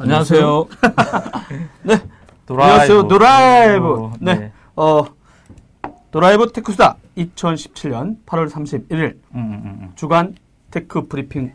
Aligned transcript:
안녕하세요. 0.00 0.66
네. 1.82 2.00
도라이브. 2.46 2.72
안녕하세요. 2.72 3.08
도라이브. 3.08 4.10
네. 4.20 4.34
네. 4.34 4.52
어, 4.76 5.04
도라이브 6.12 6.52
테크수다 6.52 6.96
2017년 7.16 8.16
8월 8.24 8.48
31일 8.48 9.16
음, 9.34 9.36
음, 9.36 9.62
음. 9.64 9.92
주간 9.96 10.36
tech 10.70 11.08
브리핑을 11.08 11.52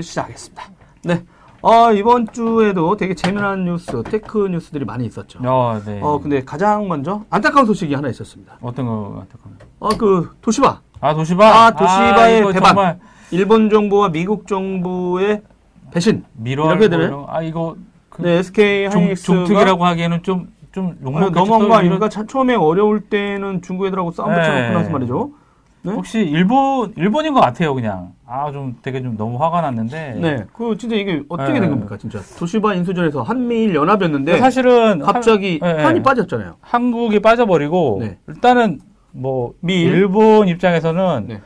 시작하겠습니다. 0.00 0.62
네. 1.04 1.24
어, 1.60 1.92
이번 1.92 2.28
주에도 2.32 2.96
되게 2.96 3.14
재미난 3.14 3.64
뉴스, 3.64 4.02
tech 4.04 4.46
뉴스들이 4.48 4.84
많이 4.84 5.04
있었죠. 5.06 5.40
어, 5.44 5.80
네. 5.84 6.00
어, 6.00 6.20
근데 6.20 6.44
가장 6.44 6.86
먼저 6.86 7.24
안타까운 7.30 7.66
소식이 7.66 7.94
하나 7.94 8.08
있었습니다. 8.08 8.58
어떤 8.60 8.86
거 8.86 9.24
거? 9.28 9.50
어, 9.80 9.88
그 9.96 10.30
도시바. 10.40 10.80
아, 11.00 11.14
도시바. 11.14 11.44
아, 11.44 11.70
도시바의 11.72 12.38
이거 12.40 12.52
배반. 12.52 12.74
정말 12.74 13.00
일본 13.32 13.70
정부와 13.70 14.10
미국 14.10 14.46
정부의 14.46 15.42
배신. 15.92 16.24
미러 16.34 16.66
이렇게 16.70 16.88
되나요? 16.88 17.26
아, 17.28 17.42
이거 17.42 17.76
그 18.08 18.22
네, 18.22 18.38
SK 18.38 18.90
종, 18.90 19.02
하이닉스가 19.02 19.36
종특이라고 19.38 19.84
하기에는 19.84 20.22
좀 20.22 20.48
좀 20.72 20.96
욕먹겠죠. 21.04 21.32
너무한 21.32 21.60
거또 21.60 21.74
아닙니까? 21.74 21.96
이런- 22.06 22.10
차- 22.10 22.24
처음에 22.26 22.54
어려울 22.54 23.02
때는 23.02 23.60
중국 23.60 23.84
애들하고 23.86 24.10
싸움 24.10 24.30
네. 24.32 24.36
붙여놓고 24.40 24.72
나서 24.72 24.90
말이죠. 24.90 25.30
네? 25.82 25.92
혹시 25.92 26.20
일본 26.20 26.94
일본인 26.96 27.34
것 27.34 27.40
같아요, 27.40 27.74
그냥. 27.74 28.12
아, 28.26 28.50
좀 28.52 28.78
되게 28.80 29.02
좀 29.02 29.18
너무 29.18 29.36
화가 29.36 29.60
났는데. 29.60 30.16
네. 30.18 30.44
그 30.54 30.74
진짜 30.78 30.96
이게 30.96 31.22
어떻게 31.28 31.52
네. 31.52 31.60
된 31.60 31.68
겁니까, 31.68 31.98
진짜? 31.98 32.20
도시바 32.38 32.72
인수전에서 32.72 33.20
한미일 33.20 33.74
연합이었는데 33.74 34.38
사실은 34.38 35.00
갑자기 35.00 35.58
한, 35.60 35.76
네, 35.76 35.82
한이 35.82 35.98
네. 35.98 36.02
빠졌잖아요. 36.02 36.54
한국이 36.62 37.20
빠져버리고 37.20 37.98
네. 38.00 38.16
일단은 38.28 38.80
뭐 39.10 39.52
미일? 39.60 39.92
일본 39.92 40.48
입장에서는 40.48 41.26
네. 41.28 41.40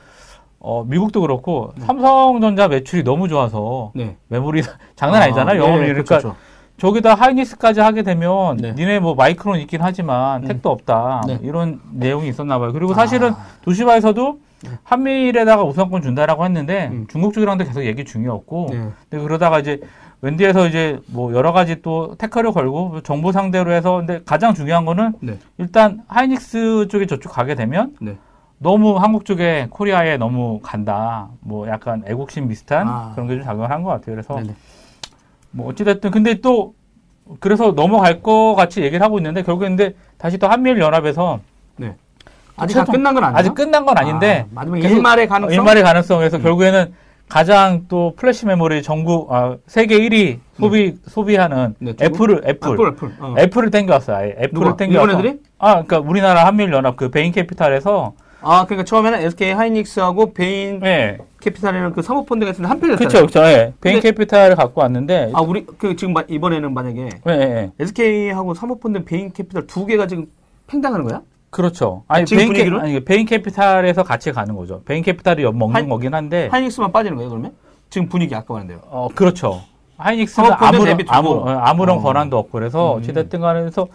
어, 0.66 0.82
미국도 0.84 1.20
그렇고 1.20 1.72
삼성전자 1.78 2.66
매출이 2.66 3.04
너무 3.04 3.28
좋아서 3.28 3.92
네. 3.94 4.16
메모리 4.26 4.62
장난 4.96 5.22
아니잖아요. 5.22 5.62
영업이 5.62 5.80
네, 5.82 5.86
그러니까 5.92 6.18
그렇죠. 6.18 6.36
저기다 6.76 7.14
하이닉스까지 7.14 7.80
하게 7.80 8.02
되면 8.02 8.56
네. 8.56 8.72
니네 8.72 8.98
뭐 8.98 9.14
마이크론 9.14 9.60
있긴 9.60 9.80
하지만 9.80 10.42
음. 10.42 10.48
택도 10.48 10.68
없다 10.68 11.22
네. 11.28 11.38
이런 11.44 11.80
내용이 11.92 12.28
있었나 12.28 12.58
봐요. 12.58 12.72
그리고 12.72 12.94
사실은 12.94 13.30
아. 13.30 13.46
도시바에서도 13.62 14.40
한미일에다가 14.82 15.62
우선권 15.62 16.02
준다라고 16.02 16.44
했는데 16.44 16.88
음. 16.90 17.06
중국 17.08 17.32
쪽이랑도 17.32 17.64
계속 17.64 17.84
얘기 17.84 18.04
중이었고 18.04 18.66
네. 18.72 18.88
근데 19.08 19.22
그러다가 19.22 19.60
이제 19.60 19.80
웬디에서 20.20 20.66
이제 20.66 20.98
뭐 21.06 21.32
여러 21.32 21.52
가지 21.52 21.80
또 21.80 22.16
태클을 22.16 22.50
걸고 22.50 23.02
정보 23.02 23.30
상대로 23.30 23.70
해서 23.70 23.98
근데 23.98 24.20
가장 24.26 24.52
중요한 24.52 24.84
거는 24.84 25.12
네. 25.20 25.38
일단 25.58 26.02
하이닉스 26.08 26.88
쪽에 26.90 27.06
저쪽 27.06 27.30
가게 27.30 27.54
되면 27.54 27.94
네. 28.00 28.16
너무 28.58 28.96
한국 28.96 29.24
쪽에 29.24 29.66
코리아에 29.70 30.16
너무 30.16 30.60
간다. 30.62 31.28
뭐 31.40 31.68
약간 31.68 32.02
애국심 32.06 32.48
비슷한 32.48 32.88
아. 32.88 33.12
그런 33.14 33.28
게 33.28 33.34
좀 33.36 33.44
작용을 33.44 33.70
한것 33.70 33.92
같아요. 33.92 34.14
그래서 34.16 34.34
네네. 34.36 34.54
뭐 35.50 35.68
어찌됐든 35.68 36.10
근데 36.10 36.34
또 36.40 36.74
그래서 37.40 37.72
넘어갈 37.72 38.22
것 38.22 38.54
같이 38.54 38.82
얘기를 38.82 39.02
하고 39.04 39.18
있는데 39.18 39.42
결국에 39.42 39.66
근데 39.68 39.92
다시 40.16 40.38
또 40.38 40.48
한미일 40.48 40.78
연합에서 40.80 41.40
아직 42.58 42.72
다 42.74 42.80
최종- 42.84 42.94
끝난 42.94 43.12
건 43.14 43.24
아니에요? 43.24 43.38
아직 43.38 43.54
끝난 43.54 43.84
건 43.84 43.98
아닌데 43.98 44.46
아, 44.46 44.50
마지막 44.54 44.78
일말의 44.78 45.28
가능성? 45.28 45.52
일말의 45.54 45.82
가능성에서 45.82 46.38
음. 46.38 46.42
결국에는 46.42 46.94
가장 47.28 47.84
또 47.88 48.14
플래시 48.16 48.46
메모리 48.46 48.82
전국 48.82 49.30
아, 49.30 49.56
세계 49.66 49.98
1위 49.98 50.38
소비 50.58 50.94
소비하는 51.06 51.74
네? 51.80 51.92
애플을 52.00 52.42
애플 52.46 52.72
애플, 52.72 52.88
애플. 52.88 53.12
어. 53.20 53.34
애플을 53.38 53.70
땡겨왔어요. 53.70 54.16
아예 54.16 54.36
애플을? 54.40 54.76
땡겨와서 54.78 55.10
일본 55.10 55.26
애들이? 55.26 55.40
아 55.58 55.82
그러니까 55.82 55.98
우리나라 55.98 56.46
한미일 56.46 56.72
연합 56.72 56.96
그 56.96 57.10
베인 57.10 57.32
캐피탈에서 57.32 58.14
아, 58.48 58.64
그러니까 58.64 58.84
처음에는 58.84 59.20
SK 59.22 59.50
하이닉스하고 59.52 60.32
베인 60.32 60.80
예 60.84 61.18
캐피탈이라는 61.40 61.92
그 61.92 62.02
사모펀드가 62.02 62.52
있었는데 62.52 62.68
한편이었잖아요. 62.68 63.08
그렇죠 63.26 63.40
그렇죠 63.40 63.50
예 63.50 63.72
베인 63.80 64.00
캐피탈을 64.00 64.54
갖고 64.56 64.80
왔는데 64.82 65.32
아, 65.34 65.40
우리 65.40 65.66
그 65.66 65.96
지금 65.96 66.14
마- 66.14 66.22
이번에는 66.28 66.72
만약에 66.72 67.00
예, 67.28 67.30
예, 67.32 67.40
예. 67.40 67.72
SK하고 67.80 68.54
사모펀드 68.54 69.04
베인 69.04 69.32
캐피탈 69.32 69.66
두 69.66 69.84
개가 69.86 70.06
지금 70.06 70.26
팽당하는 70.68 71.04
거야? 71.06 71.20
그렇죠. 71.50 72.04
아니 72.08 72.24
지금 72.26 72.38
베인 72.40 72.52
캐, 72.52 72.58
분위기로? 72.64 72.80
아니 72.80 73.04
베인 73.04 73.26
캐피탈에서 73.26 74.02
같이 74.04 74.30
가는 74.32 74.54
거죠. 74.54 74.82
베인 74.84 75.02
캐피탈이 75.02 75.42
엿 75.42 75.54
먹는 75.56 75.74
하이- 75.82 75.88
거긴 75.88 76.14
한데 76.14 76.48
하이닉스만 76.52 76.92
빠지는 76.92 77.16
거예요, 77.16 77.30
그러면? 77.30 77.52
지금 77.90 78.08
분위기 78.08 78.34
아까 78.34 78.52
말한대요. 78.54 78.80
어 78.90 79.08
그렇죠. 79.14 79.62
하이닉스는 79.98 80.50
사모펀드 80.50 81.04
아무런. 81.08 81.08
아무, 81.08 81.30
어, 81.30 81.48
아무런 81.48 81.98
어. 81.98 82.02
권한도 82.02 82.36
없고 82.38 82.50
그래서 82.52 82.94
음. 82.94 82.98
어찌됐든 82.98 83.40
간에 83.40 83.60
그래서 83.60 83.88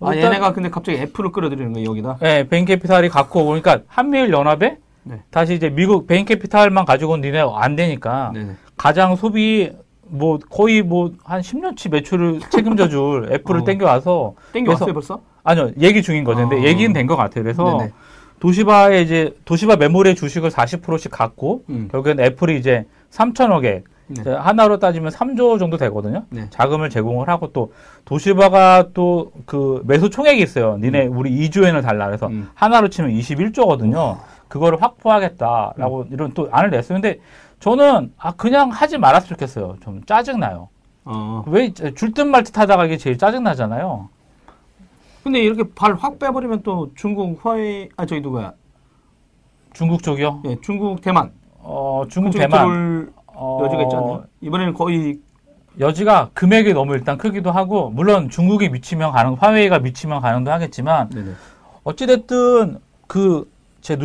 아, 0.00 0.14
얘네가 0.14 0.52
근데 0.52 0.68
갑자기 0.70 0.98
애플을 0.98 1.32
끌어들이는 1.32 1.72
거예요, 1.72 1.88
여기다. 1.90 2.18
예, 2.22 2.46
베인 2.48 2.64
캐피탈이 2.64 3.08
갖고 3.08 3.40
오고 3.40 3.48
그러니까 3.60 3.80
한미일 3.86 4.30
연합에 4.32 4.78
네. 5.04 5.22
다시 5.30 5.54
이제 5.54 5.70
미국 5.70 6.06
베인 6.06 6.24
캐피탈만 6.24 6.84
가지고는 6.84 7.22
니네 7.22 7.44
안 7.54 7.76
되니까 7.76 8.30
네네. 8.34 8.52
가장 8.76 9.16
소비 9.16 9.70
뭐 10.06 10.38
거의 10.50 10.82
뭐 10.82 11.12
한 11.24 11.40
10년치 11.40 11.90
매출을 11.90 12.40
책임져 12.50 12.88
줄 12.88 13.28
애플을 13.32 13.60
어. 13.60 13.64
땡겨와서 13.64 14.34
땡겨왔어요, 14.52 14.92
벌써? 14.92 15.20
아니요 15.42 15.70
얘기 15.80 16.02
중인 16.02 16.24
거죠. 16.24 16.48
근데 16.48 16.62
아. 16.62 16.68
얘기는 16.68 16.92
된 16.92 17.06
것 17.06 17.16
같아요. 17.16 17.44
그래서 17.44 17.78
네네. 17.78 17.92
도시바에 18.40 19.00
이제 19.02 19.34
도시바 19.44 19.76
메모리의 19.76 20.14
주식을 20.16 20.50
40%씩 20.50 21.10
갖고 21.10 21.64
음. 21.70 21.88
결국엔 21.90 22.20
애플이 22.20 22.58
이제 22.58 22.84
3천억에 23.10 23.82
네. 24.06 24.32
하나로 24.34 24.78
따지면 24.78 25.10
3조 25.12 25.58
정도 25.58 25.76
되거든요. 25.78 26.24
네. 26.30 26.48
자금을 26.50 26.90
제공을 26.90 27.28
하고 27.28 27.52
또 27.52 27.72
도시바가 28.04 28.90
또 28.94 29.32
그 29.46 29.82
매수 29.86 30.10
총액이 30.10 30.42
있어요. 30.42 30.76
니네 30.78 31.06
우리 31.06 31.30
2조엔을 31.48 31.82
달라 31.82 32.06
그래서 32.06 32.26
음. 32.26 32.50
하나로 32.54 32.88
치면 32.88 33.10
21조거든요. 33.12 34.18
그거를 34.48 34.80
확보하겠다라고 34.82 36.06
이런 36.10 36.32
또 36.34 36.48
안을 36.52 36.70
냈어요. 36.70 37.00
근데 37.00 37.18
저는 37.60 38.12
아 38.18 38.32
그냥 38.32 38.68
하지 38.70 38.98
말았으면 38.98 39.28
좋겠어요. 39.30 39.76
좀 39.82 40.02
짜증 40.04 40.38
나요. 40.40 40.68
어. 41.06 41.44
왜줄 41.46 42.12
듯 42.14 42.22
말 42.22 42.44
듯 42.44 42.56
하다가 42.58 42.84
이게 42.86 42.96
제일 42.98 43.16
짜증 43.18 43.42
나잖아요. 43.42 44.08
근데 45.22 45.40
이렇게 45.40 45.64
발 45.74 45.94
확 45.94 46.18
빼버리면 46.18 46.62
또 46.62 46.90
중국 46.94 47.44
화웨이, 47.44 47.88
아, 47.96 48.04
저기 48.04 48.20
누구야? 48.20 48.52
중국 49.72 50.02
쪽이요. 50.02 50.42
예, 50.44 50.56
중국 50.62 51.00
대만. 51.00 51.32
어 51.66 52.04
중국 52.10 52.32
대만 52.32 52.68
들 52.68 53.12
어, 53.34 53.60
여지가 53.64 53.82
않나요? 53.96 54.24
이번에는 54.40 54.74
거의 54.74 55.18
여지가 55.78 56.30
금액이 56.34 56.72
너무 56.72 56.94
일단 56.94 57.18
크기도 57.18 57.50
하고 57.50 57.90
물론 57.90 58.30
중국이 58.30 58.68
미치면 58.68 59.12
가능, 59.12 59.34
화웨이가 59.34 59.80
미치면 59.80 60.20
가능도 60.20 60.50
하겠지만 60.52 61.10
네네. 61.10 61.32
어찌됐든 61.82 62.78
그제 63.08 63.96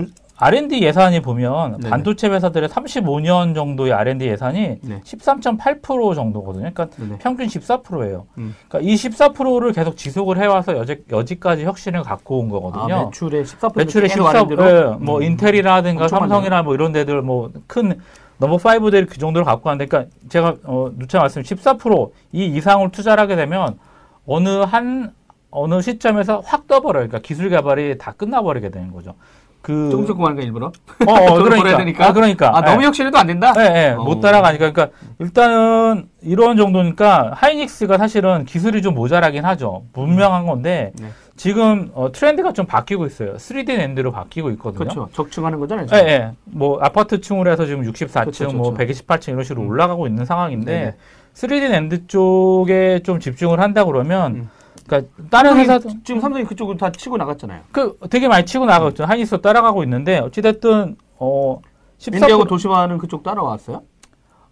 R&D 0.41 0.81
예산이 0.81 1.21
보면 1.21 1.77
네네. 1.77 1.89
반도체 1.89 2.29
회사들의 2.29 2.69
35년 2.69 3.53
정도의 3.53 3.91
R&D 3.91 4.25
예산이 4.25 4.79
네. 4.81 5.01
13.8% 5.03 6.15
정도거든요. 6.15 6.71
그러니까 6.71 6.87
네네. 6.95 7.17
평균 7.19 7.47
14%예요. 7.47 8.25
음. 8.37 8.55
그러니까 8.67 8.89
이 8.89 8.95
14%를 8.95 9.73
계속 9.73 9.97
지속을 9.97 10.37
해와서 10.37 10.77
여지, 10.77 11.03
여지까지 11.11 11.65
혁신을 11.65 12.03
갖고 12.03 12.39
온 12.39 12.47
아, 12.47 12.51
거거든요. 12.51 13.05
매출의 13.05 13.43
14% 13.43 13.77
매출의 13.77 14.09
계속 14.09 14.23
14, 14.23 14.39
아래로? 14.39 14.65
예, 14.65 14.95
뭐 14.97 15.17
음. 15.17 15.23
인텔이라든가 15.23 16.07
삼성이나 16.07 16.63
뭐 16.63 16.73
이런 16.73 16.91
데들 16.91 17.21
뭐 17.21 17.51
큰 17.67 17.99
넘버 18.39 18.57
5들 18.57 19.07
그 19.09 19.17
정도로 19.17 19.45
갖고 19.45 19.67
왔는데, 19.69 19.87
그러니까 19.87 20.15
제가 20.29 20.55
어, 20.63 20.89
누차 20.97 21.19
말씀 21.19 21.41
14%이 21.41 22.45
이상을 22.45 22.89
투자를 22.91 23.21
하게 23.21 23.35
되면 23.35 23.77
어느 24.25 24.47
한 24.61 25.13
어느 25.51 25.81
시점에서 25.81 26.41
확 26.45 26.67
떠버려요. 26.67 27.07
그러니까 27.07 27.19
기술 27.19 27.49
개발이 27.49 27.97
다 27.97 28.13
끝나버리게 28.13 28.69
되는 28.69 28.91
거죠. 28.91 29.15
그 29.61 29.89
조금 29.91 30.05
조금 30.05 30.25
하는 30.25 30.37
거 30.37 30.41
일부러? 30.41 30.67
어, 30.67 31.11
어, 31.11 31.33
그러니까 31.43 31.77
되니까? 31.77 32.07
아, 32.07 32.13
그러니까 32.13 32.57
아, 32.57 32.61
너무 32.61 32.81
예. 32.81 32.87
혁신해도 32.87 33.17
안 33.17 33.27
된다? 33.27 33.53
예, 33.57 33.61
예, 33.61 33.89
어. 33.91 34.03
못 34.03 34.21
따라가니까. 34.21 34.71
그러니까 34.71 34.97
일단은 35.19 36.07
이런 36.21 36.55
정도니까 36.55 37.31
하이닉스가 37.35 37.97
사실은 37.97 38.45
기술이 38.45 38.81
좀 38.81 38.95
모자라긴 38.95 39.43
하죠. 39.45 39.83
분명한 39.93 40.45
건데 40.45 40.93
네. 40.99 41.09
지금 41.35 41.91
어, 41.93 42.11
트렌드가 42.11 42.53
좀 42.53 42.65
바뀌고 42.65 43.05
있어요. 43.05 43.35
3D 43.35 43.77
랜드로 43.77 44.11
바뀌고 44.11 44.49
있거든요. 44.51 44.79
그렇죠. 44.79 45.09
적층하는 45.13 45.59
거잖아요. 45.59 45.87
예, 45.91 45.97
지금. 45.97 46.07
예. 46.07 46.31
뭐 46.45 46.79
아파트층으로 46.81 47.51
해서 47.51 47.65
지금 47.65 47.83
64층, 47.83 48.21
그렇죠, 48.21 48.51
뭐 48.51 48.73
그렇죠. 48.73 48.93
128층 49.03 49.29
이런 49.29 49.43
식으로 49.43 49.61
음. 49.61 49.69
올라가고 49.69 50.07
있는 50.07 50.25
상황인데 50.25 50.71
네네. 50.71 50.95
3D 51.33 51.69
랜드 51.69 52.07
쪽에 52.07 53.01
좀 53.03 53.19
집중을 53.19 53.59
한다 53.59 53.85
그러면 53.85 54.35
음. 54.35 54.49
그러니까 54.89 55.11
다른 55.29 55.57
회사도 55.57 55.89
지금 56.03 56.19
삼성이 56.19 56.43
그쪽으로 56.45 56.77
다 56.77 56.91
치고 56.91 57.17
나갔잖아요. 57.17 57.61
그 57.71 57.97
되게 58.09 58.27
많이 58.27 58.45
치고 58.45 58.65
나가고 58.65 58.89
있죠. 58.89 59.05
하이닉스 59.05 59.41
따라가고 59.41 59.83
있는데 59.83 60.17
어찌 60.19 60.41
됐든 60.41 60.95
어 61.19 61.61
웬디하고 62.11 62.45
14% 62.45 62.47
도시바는 62.47 62.97
그쪽 62.97 63.23
따라왔어요? 63.23 63.83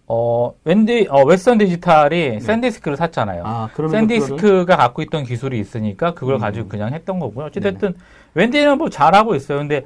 어 0.06 0.54
웬디 0.64 1.08
어 1.10 1.22
웨스턴 1.24 1.58
디지털이 1.58 2.40
샌디스크를 2.40 2.96
샀잖아요. 2.96 3.42
네. 3.42 3.48
아, 3.48 3.68
그러면 3.74 4.06
그거를- 4.06 4.20
샌디스크가 4.20 4.76
갖고 4.76 5.02
있던 5.02 5.24
기술이 5.24 5.58
있으니까 5.58 6.14
그걸 6.14 6.36
음. 6.36 6.40
가지고 6.40 6.68
그냥 6.68 6.94
했던 6.94 7.18
거고요. 7.18 7.46
어찌됐든 7.46 7.94
웬디는 8.34 8.78
뭐 8.78 8.88
잘하고 8.88 9.34
있어요. 9.34 9.58
근데 9.58 9.84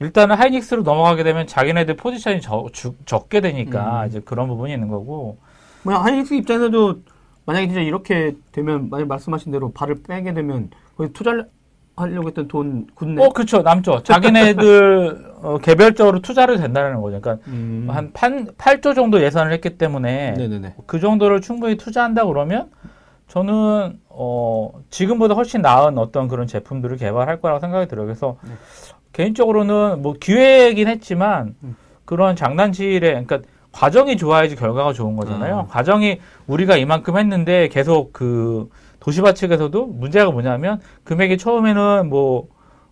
일단은 0.00 0.36
하이닉스로 0.36 0.82
넘어가게 0.82 1.22
되면 1.24 1.46
자기네들 1.46 1.96
포지션이 1.96 2.40
적, 2.40 2.72
주- 2.72 2.94
적게 3.06 3.40
되니까 3.40 4.02
음. 4.02 4.08
이제 4.08 4.20
그런 4.24 4.48
부분이 4.48 4.72
있는 4.72 4.88
거고. 4.88 5.38
뭐 5.82 5.94
하이닉스 5.94 6.34
입장에서도 6.34 6.96
만약에 7.46 7.66
진짜 7.66 7.80
이렇게 7.80 8.34
되면 8.52 8.88
만약 8.90 9.06
말씀하신 9.08 9.52
대로 9.52 9.70
발을 9.72 10.02
빼게 10.06 10.32
되면 10.34 10.70
거기 10.96 11.12
투자를 11.12 11.48
하려고 11.96 12.28
했던 12.28 12.48
돈 12.48 12.86
굳네. 12.94 13.24
어, 13.24 13.28
그렇죠. 13.28 13.62
남죠. 13.62 14.02
자기네들 14.02 15.34
어, 15.42 15.58
개별적으로 15.58 16.20
투자를 16.20 16.56
된다는 16.56 17.00
거죠. 17.00 17.20
그러니까 17.20 17.44
음. 17.48 17.86
한 17.88 18.12
8, 18.58 18.80
조 18.80 18.94
정도 18.94 19.22
예산을 19.22 19.52
했기 19.52 19.78
때문에 19.78 20.32
네네네. 20.32 20.74
그 20.86 20.98
정도를 20.98 21.40
충분히 21.40 21.76
투자한다 21.76 22.26
그러면 22.26 22.70
저는 23.28 24.00
어 24.08 24.72
지금보다 24.90 25.34
훨씬 25.34 25.62
나은 25.62 25.98
어떤 25.98 26.28
그런 26.28 26.46
제품들을 26.46 26.96
개발할 26.96 27.40
거라고 27.40 27.60
생각이 27.60 27.88
들어요. 27.88 28.06
그래서 28.06 28.38
네. 28.42 28.50
개인적으로는 29.12 30.02
뭐 30.02 30.14
기회이긴 30.18 30.88
했지만 30.88 31.54
음. 31.62 31.76
그런 32.04 32.34
장난질에 32.34 33.24
그러니까 33.24 33.40
과정이 33.74 34.16
좋아야지 34.16 34.54
결과가 34.54 34.92
좋은 34.92 35.16
거잖아요. 35.16 35.62
음. 35.62 35.68
과정이 35.68 36.20
우리가 36.46 36.76
이만큼 36.76 37.18
했는데 37.18 37.68
계속 37.68 38.12
그 38.12 38.70
도시바 39.00 39.34
측에서도 39.34 39.86
문제가 39.86 40.30
뭐냐면 40.30 40.80
금액이 41.02 41.38
처음에는 41.38 42.08
뭐, 42.08 42.46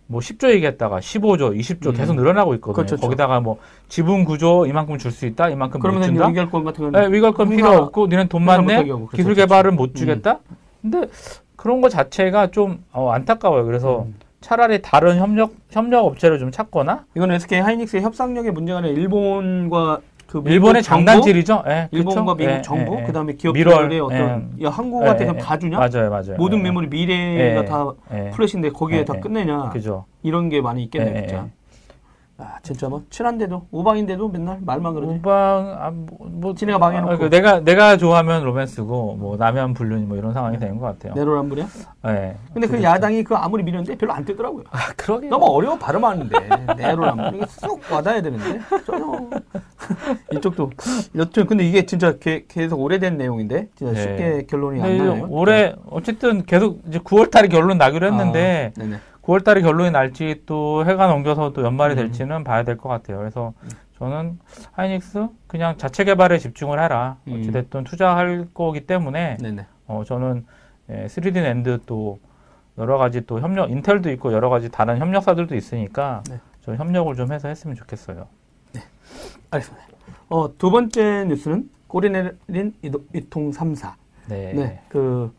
뭐 0.07 0.19
10조 0.19 0.49
얘기했다가 0.51 0.99
15조, 0.99 1.57
20조 1.57 1.87
음. 1.87 1.93
계속 1.93 2.15
늘어나고 2.15 2.53
있거든요. 2.55 2.85
그렇죠. 2.85 2.97
거기다가 2.97 3.39
뭐 3.39 3.59
지분 3.87 4.25
구조 4.25 4.65
이만큼 4.65 4.97
줄 4.97 5.11
수 5.13 5.25
있다, 5.25 5.49
이만큼 5.49 5.79
못 5.79 5.83
그러면 5.83 6.03
준다. 6.03 6.27
의결권 6.27 6.65
같은 6.65 6.91
거는 6.91 6.99
네, 7.09 7.15
위결권 7.15 7.49
필요 7.49 7.69
없고 7.69 8.07
니는 8.07 8.27
돈 8.27 8.41
회사 8.41 8.51
많네 8.57 8.73
못하게 8.73 8.89
하고 8.91 9.07
그랬었죠. 9.07 9.15
기술 9.17 9.35
개발은 9.35 9.75
못 9.77 9.95
주겠다. 9.95 10.39
근데 10.81 11.07
그런 11.55 11.79
거 11.79 11.87
자체가 11.87 12.47
좀 12.51 12.83
어, 12.91 13.09
안타까워요. 13.11 13.63
그래서 13.65 14.01
음. 14.03 14.15
차라리 14.41 14.81
다른 14.81 15.17
협력 15.17 15.53
협력 15.71 16.05
업체를 16.05 16.37
좀 16.39 16.51
찾거나 16.51 17.05
이거는 17.15 17.35
SK 17.35 17.61
하이닉스의 17.61 18.03
협상력의 18.03 18.51
문제가 18.51 18.79
아니라 18.79 18.93
일본과 18.93 20.01
그 20.33 20.41
일본의 20.47 20.81
정부, 20.81 21.05
장난질이죠. 21.05 21.63
예, 21.67 21.87
일본과? 21.91 22.33
미국 22.33 22.51
예, 22.51 22.61
정부, 22.63 22.95
예, 22.95 23.01
예. 23.01 23.03
그다음에 23.03 23.33
기업들의 23.33 23.99
어떤 23.99 24.49
예. 24.59 24.65
야 24.65 24.69
한국한테 24.71 25.25
예, 25.25 25.27
그럼 25.27 25.37
예, 25.37 25.43
다 25.43 25.59
주냐? 25.59 25.77
맞아요, 25.77 26.09
맞아요. 26.09 26.35
모든 26.39 26.57
예, 26.57 26.63
메모리 26.63 26.87
미래가 26.87 27.61
예, 27.61 27.65
다 27.65 27.85
예. 28.11 28.31
플래시인데 28.31 28.71
거기에 28.71 28.99
예, 28.99 29.05
다 29.05 29.13
예. 29.15 29.19
끝내냐? 29.19 29.69
그죠. 29.69 30.05
이런 30.23 30.49
게 30.49 30.59
많이 30.59 30.83
있겠네 30.85 31.15
예, 31.15 31.27
진짜. 31.27 31.47
예. 32.39 32.43
아 32.43 32.57
진짜 32.63 32.89
뭐 32.89 33.03
친한데도 33.09 33.67
오방인데도 33.71 34.27
맨날 34.27 34.57
말만 34.61 34.93
그러지. 34.95 35.13
우방 35.15 35.77
아, 35.79 35.91
뭐, 35.91 36.17
뭐 36.21 36.55
지네가 36.55 36.79
망해놓고. 36.79 37.13
아, 37.13 37.17
그 37.17 37.29
내가 37.29 37.59
내가 37.59 37.95
좋아하면 37.97 38.43
로맨스고 38.43 39.15
뭐 39.19 39.37
남면 39.37 39.73
불륜이 39.73 40.05
뭐 40.05 40.17
이런 40.17 40.33
상황이 40.33 40.57
되는 40.57 40.77
것 40.79 40.87
같아요. 40.87 41.13
내로란불이야? 41.13 41.67
예. 42.07 42.35
근데 42.53 42.67
그. 42.67 42.81
야당이 42.83 43.23
그 43.23 43.35
아무리 43.35 43.63
밀었는데 43.63 43.97
별로 43.97 44.13
안 44.13 44.25
뜨더라고요. 44.25 44.63
아, 44.71 44.77
그러게. 44.97 45.27
너무 45.29 45.45
어려워 45.45 45.77
발음하는데 45.77 46.35
내로란불 46.77 47.35
이게 47.35 47.45
쑥 47.47 47.79
와닿아야 47.91 48.21
되는데 48.21 48.59
전혀 48.85 49.29
이쪽도 50.33 50.71
여튼 51.15 51.45
근데 51.45 51.63
이게 51.65 51.85
진짜 51.85 52.17
게- 52.17 52.45
계속 52.47 52.79
오래된 52.81 53.17
내용인데 53.17 53.69
진짜 53.75 53.93
네. 53.93 54.01
쉽게 54.01 54.45
결론이 54.49 54.81
안 54.81 54.97
나네요. 54.97 55.27
올해 55.29 55.75
어쨌든 55.89 56.43
계속 56.45 56.81
이제 56.87 56.99
9월 56.99 57.29
달에 57.29 57.47
결론 57.47 57.77
나기로 57.77 58.07
했는데 58.07 58.71
아, 58.77 58.81
네네. 58.81 58.97
9월 59.23 59.43
달에 59.43 59.61
결론이 59.61 59.91
날지 59.91 60.43
또 60.45 60.85
해가 60.85 61.07
넘겨서 61.07 61.53
또 61.53 61.63
연말이 61.63 61.93
음. 61.93 61.97
될지는 61.97 62.43
봐야 62.43 62.63
될 62.63 62.77
것 62.77 62.89
같아요. 62.89 63.17
그래서 63.17 63.53
저는 63.97 64.39
하이닉스 64.73 65.27
그냥 65.47 65.77
자체 65.77 66.03
개발에 66.03 66.37
집중을 66.39 66.81
해라. 66.81 67.17
음. 67.27 67.33
어찌됐든 67.39 67.85
투자할 67.85 68.47
거기 68.53 68.85
때문에 68.85 69.37
네네. 69.37 69.65
어, 69.87 70.03
저는 70.05 70.45
예, 70.89 71.05
3D 71.05 71.35
랜드 71.41 71.79
또 71.85 72.19
여러 72.77 72.97
가지 72.97 73.25
또 73.25 73.39
협력, 73.39 73.71
인텔도 73.71 74.11
있고 74.11 74.33
여러 74.33 74.49
가지 74.49 74.69
다른 74.69 74.97
협력사들도 74.97 75.55
있으니까 75.55 76.23
네. 76.29 76.39
저 76.61 76.75
협력을 76.75 77.15
좀 77.15 77.31
해서 77.31 77.47
했으면 77.47 77.75
좋겠어요. 77.75 78.27
알겠습니다. 79.51 79.87
어, 80.29 80.57
두 80.57 80.71
번째 80.71 81.25
뉴스는 81.29 81.69
꼬리 81.87 82.09
내린 82.09 82.73
이통 83.13 83.51
3사. 83.51 83.93
네. 84.27 84.53
네. 84.53 84.81
그, 84.89 85.31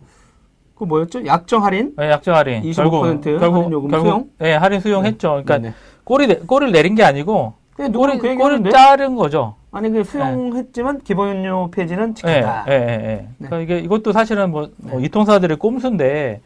그 0.74 0.84
뭐였죠? 0.84 1.24
약정 1.24 1.64
할인? 1.64 1.92
네, 1.96 2.10
약정 2.10 2.34
할인. 2.34 2.62
25% 2.62 3.38
할인 3.38 3.72
요금 3.72 3.90
수용? 3.90 4.24
네, 4.38 4.54
할인 4.54 4.80
수용했죠. 4.80 5.28
그러니까 5.28 5.58
네네. 5.58 5.74
꼬리, 6.02 6.26
내- 6.26 6.36
꼬리를 6.36 6.72
내린 6.72 6.94
게 6.94 7.04
아니고 7.04 7.54
누구는 7.78 8.18
꼬리, 8.18 8.36
그 8.36 8.42
하는데? 8.42 8.70
자른 8.70 9.14
거죠. 9.14 9.54
아니, 9.70 9.90
그 9.90 10.04
수용했지만 10.04 11.00
기본료 11.02 11.70
폐지는 11.70 12.10
예, 12.10 12.14
지켰다. 12.14 12.64
예, 12.68 12.72
예, 12.72 12.78
예. 12.78 13.28
그러니까 13.38 13.58
이게 13.60 13.78
이것도 13.84 14.12
사실은 14.12 14.50
뭐, 14.50 14.68
뭐 14.76 15.00
네. 15.00 15.06
이통사들의 15.06 15.56
꼼수인데 15.58 16.40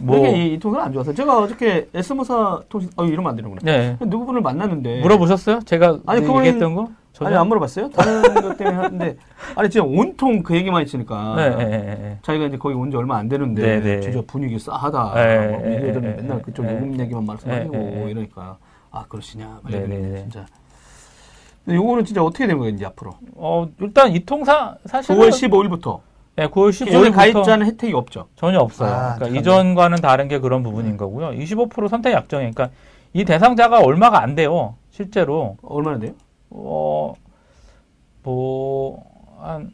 뭐 0.00 0.18
이게 0.18 0.30
이, 0.36 0.54
이 0.54 0.58
통은 0.58 0.80
안 0.80 0.92
좋아서. 0.92 1.12
제가 1.12 1.38
어저께 1.38 1.88
S모사 1.94 2.60
통신, 2.68 2.90
어, 2.96 3.04
이러면 3.04 3.30
안 3.30 3.36
되는구나. 3.36 3.60
네. 3.62 3.96
누구 4.00 4.26
분을 4.26 4.40
만났는데. 4.40 5.00
물어보셨어요? 5.00 5.60
제가 5.60 5.98
아니, 6.06 6.22
얘기했던 6.26 6.74
거? 6.74 6.88
전혀? 7.12 7.28
아니, 7.30 7.36
안 7.38 7.48
물어봤어요? 7.48 7.90
다른 7.90 8.22
것 8.42 8.56
때문에 8.56 8.76
하는데. 8.76 9.16
아니, 9.54 9.70
진짜 9.70 9.84
온통 9.86 10.42
그 10.42 10.56
얘기만 10.56 10.82
있으니까. 10.82 11.34
네, 11.36 11.42
예, 11.58 11.70
예, 11.70 11.74
예. 12.10 12.18
자기가 12.22 12.46
이제 12.46 12.56
거기 12.58 12.74
온 12.74 12.90
지 12.90 12.96
얼마 12.96 13.16
안 13.18 13.28
되는데. 13.28 13.62
네, 13.62 13.80
네. 13.80 14.00
진짜 14.00 14.22
분위기 14.26 14.58
싸하다. 14.58 15.12
네, 15.14 15.48
막 15.52 15.62
네, 15.62 15.74
얘들은 15.88 16.00
네, 16.02 16.08
맨날 16.22 16.36
네, 16.38 16.42
그쪽 16.42 16.64
네. 16.66 16.74
요금 16.74 16.98
얘기만 16.98 17.24
말씀하시고 17.24 17.72
네, 17.72 17.78
네, 17.78 18.04
네. 18.04 18.10
이러니까. 18.10 18.56
아, 18.90 19.04
그러시냐. 19.08 19.60
막 19.62 19.70
네, 19.70 19.80
네, 19.86 19.96
네. 19.98 20.18
진짜. 20.22 20.46
근데 21.64 21.76
요거는 21.76 22.04
진짜 22.04 22.22
어떻게 22.24 22.46
된 22.46 22.58
거예요, 22.58 22.74
이제 22.74 22.84
앞으로? 22.86 23.12
어, 23.34 23.68
일단 23.80 24.10
이 24.12 24.24
통사 24.24 24.76
사실은 24.86 25.20
9월 25.20 25.28
15일부터. 25.30 26.00
예, 26.38 26.46
9월 26.46 26.90
여기 26.94 27.10
15일부터 27.10 27.14
가입자는 27.14 27.66
혜택이 27.66 27.92
없죠. 27.92 28.26
전혀 28.36 28.58
없어요. 28.58 28.90
아, 28.90 29.14
그러니까. 29.16 29.38
이전과는 29.38 29.98
다른 29.98 30.28
게 30.28 30.38
그런 30.38 30.62
부분인 30.62 30.96
거고요. 30.96 31.28
25% 31.38 31.88
선택 31.88 32.12
약정이 32.14 32.50
그러니까 32.52 32.70
이 33.12 33.24
대상자가 33.26 33.80
얼마가 33.80 34.22
안 34.22 34.34
돼요. 34.34 34.76
실제로 34.90 35.56
얼마나 35.62 35.98
돼요? 35.98 36.12
어, 36.54 37.14
어뭐한 38.24 39.70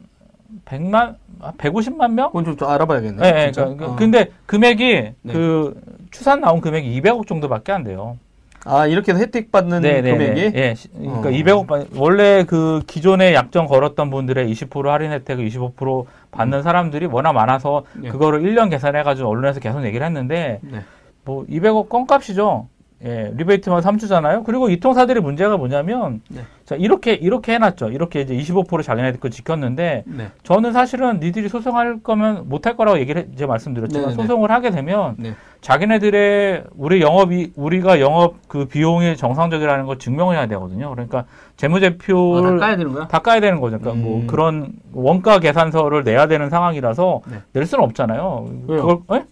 100만 0.65 1.15
150만 1.57 2.11
명? 2.13 2.27
그건 2.27 2.45
좀, 2.45 2.57
좀 2.57 2.67
알아봐야겠네. 2.69 3.23
예, 3.23 3.37
예, 3.39 3.45
진짜. 3.51 3.63
그러니까 3.65 3.85
어. 3.91 3.95
근데 3.95 4.31
금액이 4.47 4.93
네. 5.21 5.33
그 5.33 5.79
추산 6.11 6.41
나온 6.41 6.59
금액이 6.59 6.99
200억 7.01 7.27
정도밖에 7.27 7.71
안 7.71 7.83
돼요. 7.83 8.17
아, 8.65 8.87
이렇게 8.87 9.11
해서 9.13 9.21
혜택 9.21 9.51
받는 9.51 9.81
네, 9.81 10.01
네, 10.01 10.11
금액이? 10.11 10.51
네. 10.51 10.69
예, 10.69 10.75
시- 10.75 10.89
그러니까 10.89 11.29
어. 11.29 11.31
200억 11.31 11.67
바- 11.67 11.85
원래 11.95 12.43
그 12.45 12.81
기존에 12.87 13.33
약정 13.33 13.67
걸었던 13.67 14.09
분들의 14.09 14.51
20% 14.51 14.87
할인 14.87 15.11
혜택을 15.11 15.47
25% 15.47 16.05
받는 16.31 16.63
사람들이 16.63 17.05
워낙 17.05 17.31
많아서 17.33 17.83
네. 17.93 18.09
그거를 18.09 18.41
1년 18.41 18.69
계산해 18.69 19.03
가지고 19.03 19.29
언론에서 19.29 19.59
계속 19.59 19.83
얘기를 19.85 20.05
했는데 20.05 20.59
네. 20.63 20.81
뭐 21.23 21.45
200억 21.45 21.87
껌값이죠. 21.89 22.67
예, 23.05 23.31
리베이트만 23.37 23.81
3주잖아요. 23.81 24.43
그리고 24.43 24.69
이 24.69 24.77
통사들의 24.81 25.23
문제가 25.23 25.55
뭐냐면 25.55 26.21
네. 26.27 26.41
자, 26.65 26.75
이렇게 26.75 27.13
이렇게 27.13 27.53
해 27.53 27.57
놨죠. 27.57 27.91
이렇게 27.91 28.19
이제 28.21 28.35
25% 28.35 28.83
자기네들 28.83 29.21
거 29.21 29.29
지켰는데 29.29 30.03
네. 30.05 30.27
저는 30.43 30.73
사실은 30.73 31.21
니들이 31.21 31.47
소송할 31.47 32.01
거면 32.03 32.49
못할 32.49 32.75
거라고 32.75 32.99
얘기를 32.99 33.21
해- 33.21 33.27
이제 33.33 33.45
말씀드렸지만 33.45 34.09
네네네. 34.09 34.21
소송을 34.21 34.51
하게 34.51 34.71
되면 34.71 35.15
네. 35.17 35.33
자기네들의 35.61 36.65
우리 36.75 37.01
영업이 37.01 37.53
우리가 37.55 38.01
영업 38.01 38.35
그 38.49 38.65
비용이 38.65 39.15
정상적이라는 39.15 39.85
걸 39.85 39.97
증명해야 39.97 40.47
되거든요. 40.47 40.89
그러니까 40.89 41.19
아, 41.19 41.21
다 41.21 41.27
재무제표를 41.55 42.57
까야 42.59 42.75
되는 42.75 42.91
거야? 42.91 43.07
다 43.07 43.19
까야 43.19 43.39
되는 43.39 43.61
거죠. 43.61 43.79
그러니까 43.79 43.91
음. 43.93 44.03
뭐 44.03 44.23
그런 44.27 44.73
원가 44.91 45.39
계산서를 45.39 46.03
내야 46.03 46.27
되는 46.27 46.49
상황이라서 46.49 47.21
네. 47.31 47.37
낼 47.53 47.65
수는 47.65 47.81
없잖아요. 47.85 48.45
왜요? 48.67 48.85
그걸 48.85 49.17
에? 49.19 49.23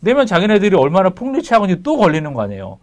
내면 0.00 0.26
자기네들이 0.26 0.76
얼마나 0.76 1.08
폭리취하건지 1.08 1.82
또 1.82 1.96
걸리는 1.96 2.34
거 2.34 2.42
아니에요. 2.42 2.78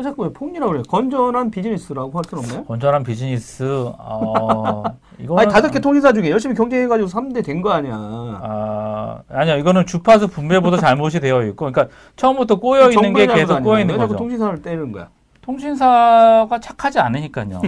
그 0.00 0.04
자꾸 0.04 0.22
왜 0.22 0.32
폭리라고 0.32 0.72
그래? 0.72 0.82
건전한 0.88 1.50
비즈니스라고 1.50 2.10
할 2.16 2.24
수는 2.28 2.42
없나요? 2.44 2.64
건전한 2.64 3.02
비즈니스 3.04 3.62
어 3.98 4.82
이거 5.20 5.38
아니, 5.38 5.50
다섯 5.52 5.70
개 5.70 5.78
통신사 5.78 6.12
중에 6.12 6.30
열심히 6.30 6.54
경쟁해가지고 6.54 7.08
3대 7.08 7.44
된 7.44 7.60
거 7.60 7.70
아니야. 7.70 7.92
아 7.94 9.18
아니야 9.28 9.56
이거는 9.56 9.84
주파수 9.84 10.28
분배보다 10.28 10.78
잘못이 10.78 11.20
되어 11.20 11.42
있고 11.44 11.70
그러니까 11.70 11.88
처음부터 12.16 12.58
꼬여 12.58 12.90
있는 12.90 13.12
게 13.12 13.26
계속 13.26 13.54
잘못 13.54 13.64
꼬여 13.64 13.74
아니야? 13.74 13.80
있는 13.82 13.94
왜 13.94 13.98
자꾸 13.98 14.12
거죠. 14.14 14.18
통신사를 14.18 14.62
때리는 14.62 14.92
거야? 14.92 15.08
통신사가 15.42 16.58
착하지 16.60 16.98
않으니까요. 17.00 17.60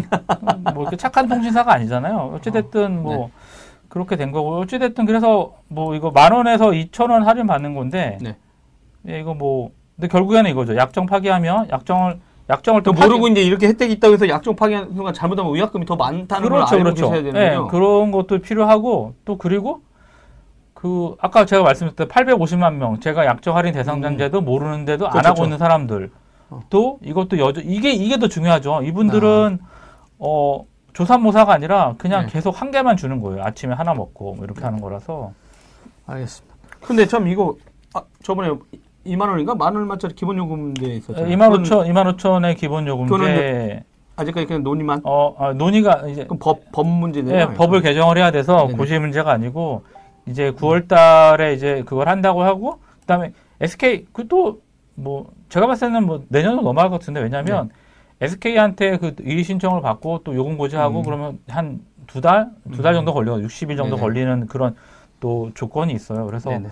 뭐 0.75 0.83
이렇게 0.83 0.97
착한 0.97 1.29
통신사가 1.29 1.75
아니잖아요. 1.75 2.33
어찌됐든 2.37 3.03
뭐 3.03 3.17
네. 3.17 3.31
그렇게 3.89 4.17
된 4.17 4.33
거고 4.33 4.59
어찌됐든 4.61 5.05
그래서 5.05 5.53
뭐 5.69 5.95
이거 5.95 6.11
만 6.11 6.33
원에서 6.33 6.73
이천 6.73 7.11
원 7.11 7.27
할인 7.27 7.47
받는 7.47 7.75
건데 7.75 8.17
네. 8.23 8.37
예, 9.09 9.21
이거 9.21 9.35
뭐 9.35 9.71
근데 10.03 10.11
결국에는 10.11 10.51
이거죠. 10.51 10.77
약정 10.77 11.07
파기하면 11.07 11.69
약정을 11.71 12.19
약정을 12.51 12.83
또또 12.83 13.01
모르고 13.01 13.29
이제 13.29 13.41
이렇게 13.41 13.69
혜택이 13.69 13.93
있다고 13.95 14.15
해서 14.15 14.29
약정 14.29 14.57
파기하는 14.57 14.95
순간 14.95 15.15
잘못하면 15.15 15.55
의약금이 15.55 15.87
더 15.87 15.95
많다는 15.95 16.49
그렇죠, 16.49 16.71
걸 16.71 16.79
알고 16.81 16.83
그렇죠. 16.83 17.11
계셔야 17.11 17.23
되는 17.23 17.41
예, 17.41 17.55
거죠. 17.55 17.69
그런 17.69 18.11
것도 18.11 18.41
필요하고 18.41 19.15
또 19.25 19.39
그리고 19.39 19.83
그 20.75 21.15
아까 21.21 21.47
제가 21.47 21.63
말씀드렸던 21.63 22.09
850만 22.09 22.75
명 22.75 22.99
제가 22.99 23.27
약정 23.27 23.57
할인 23.57 23.75
대상자인데도 23.75 24.41
모르는데도 24.41 25.07
안 25.07 25.11
음. 25.11 25.13
그렇죠, 25.13 25.29
하고 25.29 25.35
그렇죠. 25.37 25.45
있는 25.45 25.59
사람들 25.59 26.11
어. 26.51 26.61
또 26.69 26.99
이것도 27.05 27.39
여저 27.39 27.61
이게 27.61 27.93
이게 27.93 28.19
더 28.19 28.27
중요하죠. 28.27 28.83
이분들은 28.83 29.61
어 30.19 30.65
조산모사가 30.95 31.53
아니라 31.53 31.95
그냥 31.97 32.23
아. 32.23 32.27
네. 32.27 32.33
계속 32.33 32.61
한 32.61 32.73
개만 32.73 32.97
주는 32.97 33.21
거예요. 33.21 33.45
아침에 33.45 33.73
하나 33.73 33.95
먹고 33.95 34.35
뭐 34.35 34.45
이렇게 34.45 34.63
하는 34.63 34.81
거라서 34.81 35.31
알겠습니다. 36.09 36.57
근데 36.81 37.07
참 37.07 37.29
이거 37.29 37.55
아, 37.95 38.03
저번에 38.25 38.51
2만 39.07 39.29
원인가 39.29 39.55
만 39.55 39.77
얼마짜리 39.77 40.15
기본 40.15 40.39
요금제 40.39 40.87
있었잖아요. 40.87 41.35
2만 41.37 41.51
그건 41.51 41.63
5천 41.65 41.89
2만 41.91 42.17
5천의 42.17 42.57
기본 42.57 42.87
요금제 42.87 43.83
아직까지 44.17 44.47
그냥 44.47 44.63
논의만 44.63 45.01
어 45.05 45.35
아, 45.39 45.53
논의가 45.53 46.07
이제 46.09 46.27
법, 46.41 46.61
법 46.73 46.87
문제네요. 46.87 47.37
예, 47.37 47.55
법을 47.55 47.81
개정을 47.81 48.19
해야 48.19 48.31
돼서 48.31 48.67
네네. 48.67 48.79
고시 48.79 48.99
문제가 48.99 49.33
아니고 49.33 49.83
이제 50.27 50.53
9월 50.53 50.87
달에 50.87 51.55
이제 51.55 51.83
그걸 51.87 52.09
한다고 52.09 52.43
하고 52.43 52.79
그다음에 53.01 53.33
SK 53.61 54.07
그 54.13 54.29
또 54.29 54.61
뭐 54.95 55.33
제가 55.49 55.67
봤을 55.67 55.89
때는 55.89 56.05
뭐 56.05 56.23
내년으로 56.29 56.61
넘어갈 56.63 56.91
것 56.91 57.01
같은데 57.01 57.21
왜냐면 57.21 57.71
SK한테 58.21 58.99
그 58.99 59.17
이의 59.25 59.43
신청을 59.43 59.81
받고 59.81 60.21
또 60.23 60.35
요금 60.35 60.59
고지하고 60.59 60.99
음. 60.99 61.03
그러면 61.05 61.39
한 61.49 61.81
두 62.07 62.21
달, 62.21 62.51
두달 62.73 62.93
음. 62.93 62.97
정도 62.97 63.15
걸려, 63.15 63.37
60일 63.37 63.77
정도 63.77 63.97
네네. 63.97 64.01
걸리는 64.01 64.47
그런 64.49 64.75
또 65.21 65.51
조건이 65.55 65.95
있어요. 65.95 66.27
그래서 66.27 66.51
네네. 66.51 66.69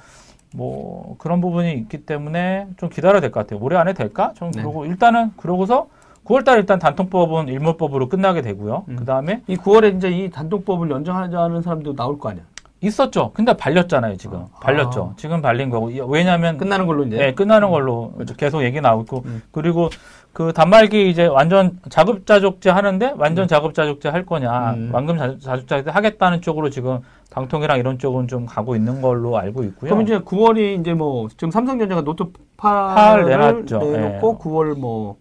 뭐 0.54 1.14
그런 1.18 1.40
부분이 1.40 1.72
있기 1.74 1.98
때문에 2.04 2.66
좀 2.76 2.88
기다려야 2.88 3.20
될 3.20 3.30
것 3.30 3.40
같아요. 3.40 3.60
올해 3.62 3.76
안에 3.76 3.92
될까? 3.92 4.32
좀 4.34 4.50
네네. 4.50 4.62
그러고 4.62 4.84
일단은 4.84 5.32
그러고서 5.36 5.86
9월달 6.24 6.56
일단 6.58 6.78
단통법은 6.78 7.48
일몰법으로 7.48 8.08
끝나게 8.08 8.42
되고요. 8.42 8.84
음. 8.88 8.96
그 8.96 9.04
다음에 9.04 9.42
이 9.46 9.56
9월에 9.56 9.96
이제 9.96 10.10
이 10.10 10.30
단독법을 10.30 10.90
연장하자는 10.90 11.62
사람도 11.62 11.94
나올 11.94 12.18
거 12.18 12.30
아니야. 12.30 12.42
있었죠. 12.82 13.30
근데 13.34 13.52
발렸잖아요, 13.54 14.16
지금. 14.16 14.40
아. 14.54 14.60
발렸죠. 14.60 15.12
지금 15.18 15.42
발린 15.42 15.68
거고. 15.68 15.90
이- 15.90 16.00
왜냐면 16.00 16.56
끝나는 16.56 16.86
걸로 16.86 17.04
이제. 17.04 17.16
네, 17.16 17.34
끝나는 17.34 17.70
걸로 17.70 18.14
계속 18.38 18.62
얘기 18.62 18.80
나오고 18.80 19.22
음. 19.26 19.42
그리고 19.52 19.90
그 20.32 20.52
단말기 20.54 21.10
이제 21.10 21.26
완전 21.26 21.78
자급자족제 21.90 22.70
하는데 22.70 23.12
완전 23.18 23.46
자급자족제 23.48 24.08
할 24.08 24.24
거냐 24.24 24.72
음. 24.74 24.90
완금 24.94 25.18
자- 25.18 25.36
자급자족제 25.38 25.90
하겠다는 25.90 26.40
쪽으로 26.40 26.70
지금 26.70 27.00
방통이랑 27.30 27.78
이런 27.78 27.98
쪽은 27.98 28.28
좀 28.28 28.44
가고 28.46 28.74
있는 28.76 29.00
걸로 29.00 29.38
알고 29.38 29.62
있고요. 29.64 29.90
그럼 29.90 30.02
이제 30.02 30.18
9월이 30.18 30.80
이제 30.80 30.94
뭐 30.94 31.28
지금 31.28 31.50
삼성전자가 31.50 32.02
노트 32.02 32.24
8을 32.56 33.26
내놨죠. 33.28 33.78
내놓고 33.78 34.38
예. 34.40 34.44
9월 34.44 34.78
뭐 34.78 35.16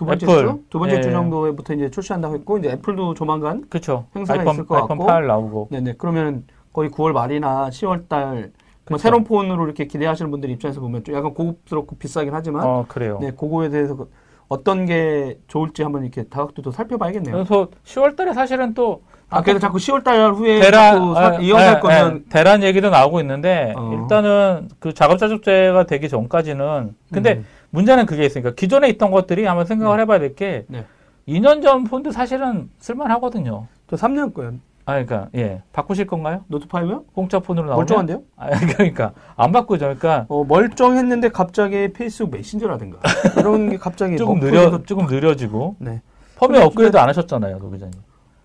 두 0.00 0.06
번째 0.06 0.24
애플. 0.24 0.46
주, 0.46 0.62
두 0.70 0.78
번째 0.78 0.96
예. 0.96 1.00
주 1.02 1.10
정도에부터 1.10 1.74
이제 1.74 1.90
출시한다고 1.90 2.34
했고 2.36 2.56
이제 2.56 2.70
애플도 2.70 3.12
조만간 3.12 3.66
그렇죠. 3.68 4.06
행사가 4.16 4.40
아이폰 4.40 4.54
있을 4.54 4.66
것 4.66 4.76
아이폰 4.76 4.96
같고. 4.96 5.06
8 5.06 5.26
나오고 5.26 5.68
네네 5.70 5.96
그러면 5.98 6.44
거의 6.72 6.88
9월 6.88 7.12
말이나 7.12 7.68
10월 7.68 8.08
달뭐 8.08 8.48
그쵸. 8.86 8.96
새로운 8.96 9.24
폰으로 9.24 9.62
이렇게 9.66 9.86
기대하시는 9.86 10.30
분들 10.30 10.48
입장에서 10.48 10.80
보면 10.80 11.04
좀 11.04 11.14
약간 11.14 11.34
고급스럽고 11.34 11.96
비싸긴 11.98 12.32
하지만 12.32 12.66
어 12.66 12.86
그래요. 12.88 13.18
네 13.20 13.30
그거에 13.32 13.68
대해서 13.68 13.94
그 13.94 14.10
어떤 14.48 14.86
게 14.86 15.38
좋을지 15.48 15.82
한번 15.82 16.02
이렇게 16.04 16.22
다각도도 16.22 16.70
살펴봐야겠네요. 16.70 17.34
그래서 17.34 17.68
10월 17.84 18.16
달에 18.16 18.32
사실은 18.32 18.72
또 18.72 19.02
아 19.30 19.42
그래서 19.42 19.60
자꾸 19.60 19.78
10월 19.78 20.02
달 20.02 20.32
후에 20.32 20.60
대란 20.60 21.16
아, 21.16 21.38
예, 21.40 21.52
할 21.52 21.80
거면 21.80 22.16
예, 22.16 22.28
대란 22.28 22.62
얘기도 22.62 22.90
나오고 22.90 23.20
있는데 23.20 23.72
어. 23.76 23.92
일단은 23.94 24.68
그 24.80 24.92
자급자족제가 24.92 25.86
되기 25.86 26.08
전까지는 26.08 26.94
근데 27.12 27.34
음. 27.34 27.46
문제는 27.70 28.06
그게 28.06 28.24
있으니까 28.26 28.50
기존에 28.52 28.88
있던 28.90 29.12
것들이 29.12 29.44
한번 29.46 29.66
생각을 29.66 29.96
네. 29.96 30.02
해봐야 30.02 30.18
될게 30.18 30.64
네. 30.66 30.84
2년 31.28 31.62
전 31.62 31.84
폰도 31.84 32.10
사실은 32.10 32.68
쓸만하거든요. 32.80 33.66
저 33.88 33.96
3년 33.96 34.34
거예요. 34.34 34.54
아 34.84 34.92
그러니까 35.04 35.28
예 35.36 35.62
바꾸실 35.72 36.08
건가요? 36.08 36.44
노트 36.48 36.66
5요? 36.66 37.04
공짜 37.14 37.38
폰으로 37.38 37.66
나오면 37.66 37.78
멀쩡한데요? 37.78 38.22
아, 38.36 38.50
그러니까 38.50 39.12
안 39.36 39.52
바꾸죠. 39.52 39.84
그러니까 39.84 40.26
어, 40.28 40.42
멀쩡했는데 40.42 41.28
갑자기 41.28 41.92
페이스북 41.92 42.32
메신저라든가 42.32 42.98
이런 43.38 43.70
게 43.70 43.76
갑자기 43.76 44.16
조금 44.16 44.40
느려 44.40 44.82
조금 44.82 45.06
느려지고 45.06 45.76
네. 45.78 46.02
펌웨어 46.36 46.64
업그레이드 46.64 46.96
안 46.96 47.08
하셨잖아요, 47.08 47.58
노 47.58 47.70
기자님. 47.70 47.92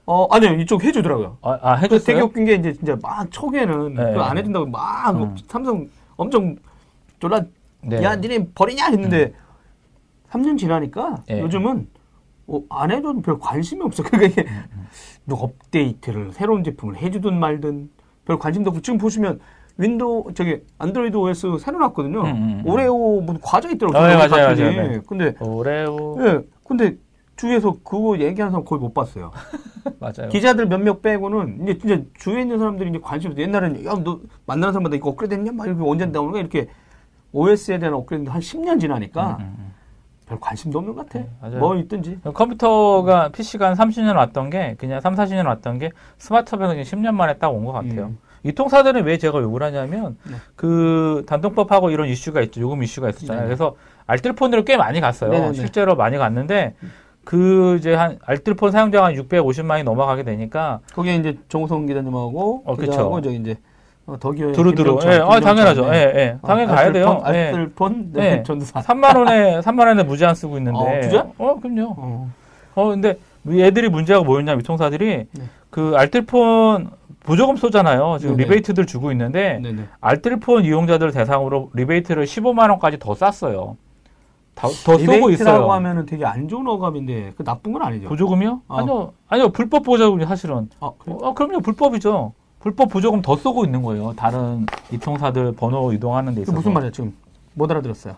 어 0.05 0.27
아니요 0.31 0.53
이쪽 0.53 0.83
해주더라고요. 0.83 1.38
아, 1.41 1.59
아 1.62 1.75
그래서 1.77 2.05
되게 2.05 2.19
해줬어요? 2.19 2.24
웃긴 2.25 2.45
게 2.45 2.53
이제 2.55 2.74
진짜 2.74 2.97
막 3.01 3.29
초기에는 3.31 3.93
네. 3.95 4.03
그거 4.05 4.21
안 4.21 4.38
해준다고 4.38 4.65
막 4.67 5.12
음. 5.12 5.35
삼성 5.47 5.88
엄청 6.15 6.55
졸라 7.19 7.41
네. 7.81 8.03
야 8.03 8.15
니네 8.15 8.50
버리냐 8.53 8.88
했는데 8.89 9.33
3년 10.29 10.57
지나니까 10.57 11.24
네. 11.27 11.41
요즘은 11.41 11.88
어, 12.47 12.62
안 12.69 12.91
해줘도 12.91 13.21
별 13.21 13.39
관심이 13.39 13.81
없어. 13.81 14.03
그러니까 14.03 14.27
이게 14.27 14.50
음, 14.50 14.88
뭐 15.25 15.41
업데이트를 15.41 16.31
새로운 16.33 16.63
제품을 16.63 16.97
해주든 16.97 17.39
말든 17.39 17.89
별 18.25 18.38
관심도 18.38 18.69
없고 18.69 18.81
지금 18.81 19.00
보시면 19.00 19.39
윈도우 19.77 20.33
저기 20.35 20.62
안드로이드 20.77 21.17
OS 21.17 21.57
새로 21.59 21.79
나왔거든요. 21.79 22.21
음, 22.21 22.25
음, 22.25 22.62
음. 22.63 22.63
오레오 22.65 23.21
무슨 23.21 23.41
과자 23.41 23.69
있더라고요. 23.69 24.00
어, 24.00 24.07
네, 24.07 24.15
맞아요. 24.15 24.55
맞아요, 24.55 24.55
네. 24.55 25.01
근데 25.07 25.33
오레오 25.39 26.17
예, 26.21 26.39
근데 26.63 26.95
주위에서 27.36 27.77
그거 27.84 28.18
얘기하는 28.20 28.51
사람 28.51 28.65
거의 28.65 28.80
못 28.80 28.94
봤어요. 28.94 29.32
맞아요. 30.00 30.30
기자들 30.30 30.68
몇몇 30.68 31.01
빼고는 31.01 31.60
이제 31.63 31.77
진짜 31.77 32.01
주위에 32.20 32.42
있는 32.42 32.60
사람들이 32.60 32.89
이제 32.89 33.00
관심이 33.01 33.32
없어. 33.34 33.42
옛날에는 33.42 33.86
야 33.86 33.94
너 34.04 34.20
만나는 34.46 34.74
사람마다 34.74 34.96
이거 34.96 35.10
업그레이드 35.10 35.34
했냐? 35.36 35.51
막 35.51 35.68
이렇게 35.68 35.82
언제 35.84 36.06
나오는 36.06 36.32
거야? 36.32 36.42
이렇게 36.42 36.68
OS에 37.34 37.80
대한 37.80 37.94
업그레이드 37.94 38.30
한 38.30 38.39
10년 38.39 38.80
지나니까 38.80 39.38
음, 39.42 39.56
음, 39.60 39.74
별 40.27 40.39
관심도 40.39 40.80
없는 40.80 40.96
것 40.96 41.08
같아. 41.08 41.20
네, 41.20 41.30
맞아요. 41.42 41.60
뭐 41.60 41.75
있든지. 41.75 42.20
음. 42.25 42.34
컴퓨터가 42.34 43.30
PC가 43.30 43.68
한 43.70 43.75
30년 43.75 44.15
왔던 44.15 44.50
게 44.50 44.75
그냥 44.80 45.01
3, 45.01 45.15
40년 45.15 45.46
왔던 45.46 45.80
게 45.80 45.92
스마트폰은 46.18 46.70
그냥 46.70 46.84
10년 46.84 47.13
만에 47.15 47.38
딱 47.38 47.50
온 47.51 47.65
것 47.65 47.74
같아요. 47.74 48.06
음. 48.06 48.18
이통사들은 48.44 49.04
왜 49.06 49.18
제가 49.18 49.42
욕을 49.42 49.63
하냐면 49.63 50.18
네. 50.24 50.36
그 50.56 51.24
단통법하고 51.27 51.89
이런 51.89 52.08
이슈가 52.08 52.42
있죠. 52.42 52.62
요금 52.62 52.84
이슈가 52.84 53.10
있었잖아요. 53.10 53.42
네. 53.42 53.48
그래서 53.48 53.75
알뜰폰으로 54.06 54.63
꽤 54.65 54.77
많이 54.77 55.01
갔어요. 55.01 55.32
네네네. 55.32 55.54
실제로 55.54 55.96
많이 55.96 56.18
갔는데 56.18 56.75
그 57.25 57.75
이제 57.79 57.94
한 57.94 58.20
알뜰폰 58.24 58.72
사용자가 58.72 59.08
한 59.08 59.13
650만이 59.15 59.84
넘어가게 59.84 60.24
되니까 60.24 60.79
거기에 60.94 61.15
이제 61.15 61.38
정우성 61.50 61.88
기자님하고 61.88 62.63
어, 62.65 62.75
저기 63.22 63.36
이제 63.38 63.58
어, 64.05 64.17
덕이의 64.20 64.53
두루두루. 64.53 65.00
예, 65.05 65.15
아, 65.15 65.39
당연하죠. 65.39 65.89
네. 65.89 65.98
예, 65.98 66.20
예. 66.20 66.38
당연히 66.46 66.72
아, 66.72 66.75
가야 66.75 66.91
돼요. 66.91 67.22
알뜰폰, 67.24 68.12
예. 68.15 68.20
네. 68.20 68.36
네. 68.36 68.44
전두사. 68.44 68.79
3만 68.79 69.17
원에 69.17 69.60
3만 69.65 69.88
원에 69.88 70.03
무제한 70.03 70.36
쓰고 70.36 70.58
있는데. 70.60 70.77
어, 70.77 71.01
진짜? 71.01 71.27
어, 71.39 71.60
그럼요. 71.60 71.96
어. 71.98 72.29
어, 72.75 72.89
근데 72.89 73.17
얘들이 73.50 73.89
문제가 73.89 74.22
뭐였냐, 74.22 74.53
이통사들이 74.53 75.25
네. 75.32 75.44
그 75.72 75.94
알뜰폰 75.96 76.91
보조금 77.22 77.58
쏘잖아요. 77.58 78.17
지금 78.20 78.38
네네. 78.38 78.44
리베이트들 78.44 78.86
주고 78.86 79.12
있는데 79.12 79.60
네네. 79.62 79.86
알뜰폰 80.00 80.65
이용자들 80.65 81.12
대상으로 81.12 81.72
리베이트를 81.74 82.25
15만 82.25 82.70
원까지 82.70 83.00
더 83.00 83.15
쐈어요. 83.15 83.77
더, 84.55 84.69
더 84.69 84.93
리베이트라고 84.97 85.29
있어요. 85.31 85.71
하면은 85.71 86.05
되게 86.05 86.25
안 86.25 86.47
좋은 86.47 86.65
어감인데 86.67 87.33
그 87.38 87.43
나쁜 87.43 87.74
건 87.74 87.81
아니죠. 87.83 88.07
보조금이요? 88.07 88.62
어. 88.67 88.77
아니요, 88.77 89.13
아니요, 89.27 89.50
불법 89.50 89.83
보조금이 89.83 90.25
사실은. 90.25 90.69
아, 90.79 90.91
그래요? 90.97 91.17
어, 91.21 91.33
그럼요, 91.33 91.59
불법이죠. 91.59 92.33
불법 92.59 92.89
보조금 92.89 93.21
더 93.21 93.35
쏘고 93.35 93.65
있는 93.65 93.83
거예요. 93.83 94.13
다른 94.15 94.65
이통사들 94.91 95.51
번호 95.53 95.91
이동하는 95.93 96.33
데 96.34 96.37
그 96.37 96.41
있어서. 96.43 96.55
무슨 96.57 96.74
말이야 96.74 96.91
지금 96.91 97.13
못 97.53 97.69
알아들었어요. 97.69 98.15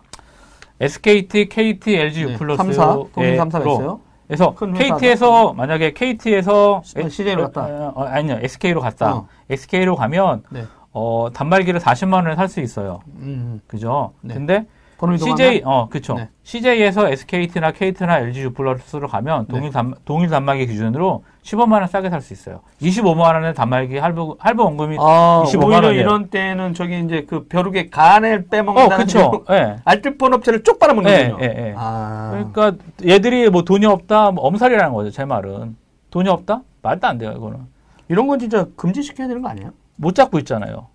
SKT, 0.80 1.48
KT, 1.48 1.96
LG 1.96 2.22
U 2.22 2.36
플러스. 2.38 2.62
3사, 2.62 3.12
동일 3.12 3.36
3사가 3.36 3.60
있어요. 3.72 4.00
그래서 4.28 4.54
큰 4.54 4.76
회사가. 4.76 4.96
KT에서 5.00 5.52
만약에 5.54 5.92
KT에서 5.92 6.82
CJ 6.84 7.34
로 7.34 7.44
갔다. 7.50 7.92
어, 7.94 8.04
아니요, 8.04 8.38
SK로 8.42 8.80
갔다. 8.80 9.14
어. 9.16 9.28
SK로 9.50 9.96
가면 9.96 10.44
네. 10.50 10.64
어, 10.92 11.28
단말기를 11.32 11.80
40만 11.80 12.14
원에 12.24 12.36
살 12.36 12.48
수 12.48 12.60
있어요. 12.60 13.00
음, 13.16 13.60
그죠? 13.66 14.12
네. 14.20 14.34
근데 14.34 14.66
CJ 15.00 15.62
어, 15.64 15.88
그쵸 15.88 16.14
네. 16.14 16.28
CJ에서 16.42 17.08
SKT나 17.08 17.70
KT나 17.70 18.18
LG 18.18 18.42
U 18.42 18.52
플러스로 18.52 19.06
가면 19.06 19.46
네. 19.48 19.54
동일 19.54 19.70
단 19.70 19.94
동일 20.04 20.28
단말기 20.28 20.66
기준으로 20.66 21.22
15만 21.44 21.74
원 21.74 21.86
싸게 21.86 22.10
살 22.10 22.20
수 22.20 22.32
있어요. 22.32 22.60
25만 22.82 23.20
원에 23.20 23.52
단말기 23.52 23.98
할부 23.98 24.36
할부 24.40 24.64
원금이 24.64 24.96
아, 24.98 25.44
25만 25.46 25.64
오히려 25.66 25.86
원이에요. 25.86 26.00
이런 26.02 26.28
때는 26.30 26.74
저기 26.74 26.98
이제 27.00 27.24
그 27.28 27.46
벼룩의 27.46 27.90
간을 27.90 28.44
어, 28.46 28.50
빼먹는다는 28.50 29.06
그쵸. 29.06 29.44
그 29.46 29.54
예. 29.54 29.76
알뜰폰 29.84 30.34
업체를 30.34 30.64
쪽 30.64 30.78
빨아먹는군요. 30.80 31.38
예, 31.40 31.44
예, 31.44 31.66
예. 31.68 31.74
아, 31.76 32.30
그러니까 32.32 32.72
얘들이 33.06 33.48
뭐 33.50 33.62
돈이 33.62 33.86
없다, 33.86 34.32
뭐 34.32 34.44
엄살이라는 34.44 34.92
거죠. 34.92 35.10
제 35.12 35.24
말은 35.24 35.76
돈이 36.10 36.28
없다? 36.28 36.62
말도 36.82 37.06
안 37.06 37.18
돼요. 37.18 37.32
이거는 37.36 37.60
이런 38.08 38.26
건 38.26 38.38
진짜 38.40 38.66
금지시켜야 38.76 39.28
되는 39.28 39.42
거 39.42 39.48
아니에요? 39.48 39.70
못 39.96 40.14
잡고 40.14 40.38
있잖아요. 40.40 40.88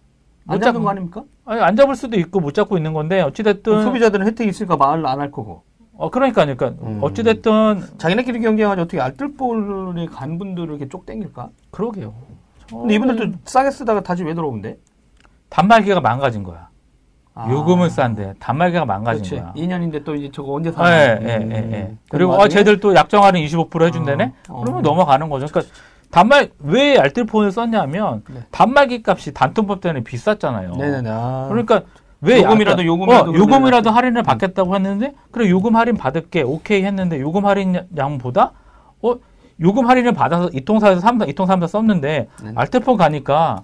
안못 0.48 0.62
잡는 0.62 0.84
거 0.84 0.90
아닙니까? 0.90 1.24
아니, 1.46 1.62
안 1.62 1.76
잡을 1.76 1.96
수도 1.96 2.18
있고 2.18 2.40
못 2.40 2.54
잡고 2.54 2.78
있는 2.78 2.94
건데 2.94 3.22
어찌됐든 3.22 3.84
소비자들은 3.84 4.26
혜택이 4.28 4.50
있으니까 4.50 4.78
말안할 4.78 5.32
거고. 5.32 5.64
어 5.96 6.10
그러니까 6.10 6.44
그러니까 6.44 6.74
음. 6.82 7.00
어찌됐든 7.02 7.84
자기네끼리 7.98 8.40
경쟁하지 8.40 8.82
어떻게 8.82 9.00
알뜰폰에 9.00 10.08
간 10.08 10.40
분들을 10.40 10.70
이렇게 10.70 10.90
쪽 10.90 11.06
땡길까? 11.06 11.50
그러게요. 11.72 12.14
근데 12.70 12.96
이분들도 12.96 13.38
싸게 13.46 13.70
쓰다가 13.72 14.02
다시 14.02 14.24
왜 14.24 14.34
들어오는데? 14.34 14.78
단말기가 15.50 16.02
망가진 16.02 16.42
거야. 16.44 16.70
아, 17.36 17.48
요금은 17.50 17.90
싼데 17.90 18.36
단말기가 18.40 18.86
망가진 18.86 19.24
그렇지. 19.24 19.42
거야. 19.42 19.54
2년인데 19.56 20.04
또 20.04 20.16
이제 20.16 20.32
저거 20.32 20.54
언제 20.54 20.70
예, 20.70 20.74
사나? 20.74 20.92
예, 20.92 21.20
예, 21.22 21.28
예. 21.72 21.82
음. 21.90 22.00
그리고 22.10 22.34
어, 22.34 22.38
와중에 22.38 22.64
쟤들 22.64 22.80
또 22.80 22.96
약정 22.96 23.24
할인 23.24 23.46
25% 23.46 23.86
해준다네? 23.86 24.34
어, 24.50 24.54
어. 24.54 24.62
그러면 24.62 24.82
넘어가는 24.82 25.30
거죠. 25.30 25.48
그러니까 25.48 25.74
단말, 26.14 26.52
왜 26.60 27.00
알뜰폰을 27.00 27.52
썼냐면 27.52 28.22
네. 28.30 28.42
단말기 28.52 29.02
값이 29.04 29.34
단통법 29.34 29.82
때문에 29.82 30.04
비쌌잖아요. 30.04 30.76
네네네. 30.76 31.10
아. 31.12 31.48
그러니까 31.50 31.82
왜 32.22 32.44
요금이라도 32.44 32.86
요금이라도 32.86 33.32
어, 33.32 33.34
요금이라도 33.34 33.90
할인을 33.90 34.22
받겠다고 34.22 34.76
했는데 34.76 35.16
그래 35.32 35.50
요금 35.50 35.76
할인 35.76 35.98
받을게 35.98 36.44
오케이 36.44 36.84
했는데 36.84 37.20
요금 37.20 37.48
할인 37.48 37.82
양보다 37.98 38.52
어 39.02 39.16
요금 39.60 39.90
할인을 39.90 40.14
받아서 40.14 40.52
이통사에서 40.54 41.02
삼사 41.02 41.26
이통삼사 41.26 41.66
썼는데 41.66 42.28
네. 42.44 42.52
알뜰폰 42.56 42.96
가니까 42.96 43.64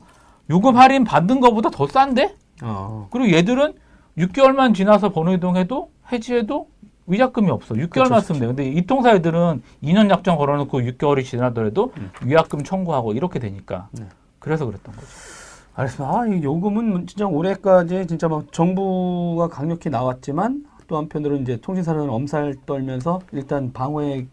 요금 0.50 0.76
할인 0.76 1.04
받는 1.04 1.42
거보다 1.42 1.70
더 1.70 1.86
싼데 1.86 2.34
어. 2.64 3.08
그리고 3.12 3.32
얘들은 3.38 3.74
6개월만 4.18 4.74
지나서 4.74 5.10
번호 5.10 5.34
이동해도 5.34 5.92
해지해도 6.12 6.68
위약금이 7.10 7.50
없어. 7.50 7.76
6개월만 7.76 8.16
그쵸, 8.16 8.20
쓰면 8.22 8.40
돼. 8.40 8.48
근데 8.48 8.70
이 8.70 8.86
통사 8.86 9.14
애들은 9.16 9.62
2년 9.84 10.10
약정 10.10 10.38
걸어놓고 10.38 10.80
6개월이 10.82 11.26
지나더라도 11.26 11.92
음. 11.98 12.12
위약금 12.24 12.64
청구하고 12.64 13.14
이렇게 13.14 13.40
되니까. 13.40 13.88
네. 13.92 14.06
그래서 14.38 14.66
그랬던 14.66 14.96
거죠. 14.96 15.08
알겠습니다. 15.76 16.14
아, 16.20 16.28
이 16.28 16.44
요금은 16.44 17.08
진짜 17.08 17.26
올해까지 17.26 18.06
진짜 18.08 18.28
막 18.28 18.52
정부가 18.54 19.48
강력히 19.48 19.90
나왔지만 19.90 20.64
또 20.88 20.98
한편으로는 20.98 21.44
이제 21.44 21.58
통신사는 21.62 22.10
엄살 22.10 22.56
떨면서 22.66 23.20
일단 23.32 23.72
방어에 23.74 24.26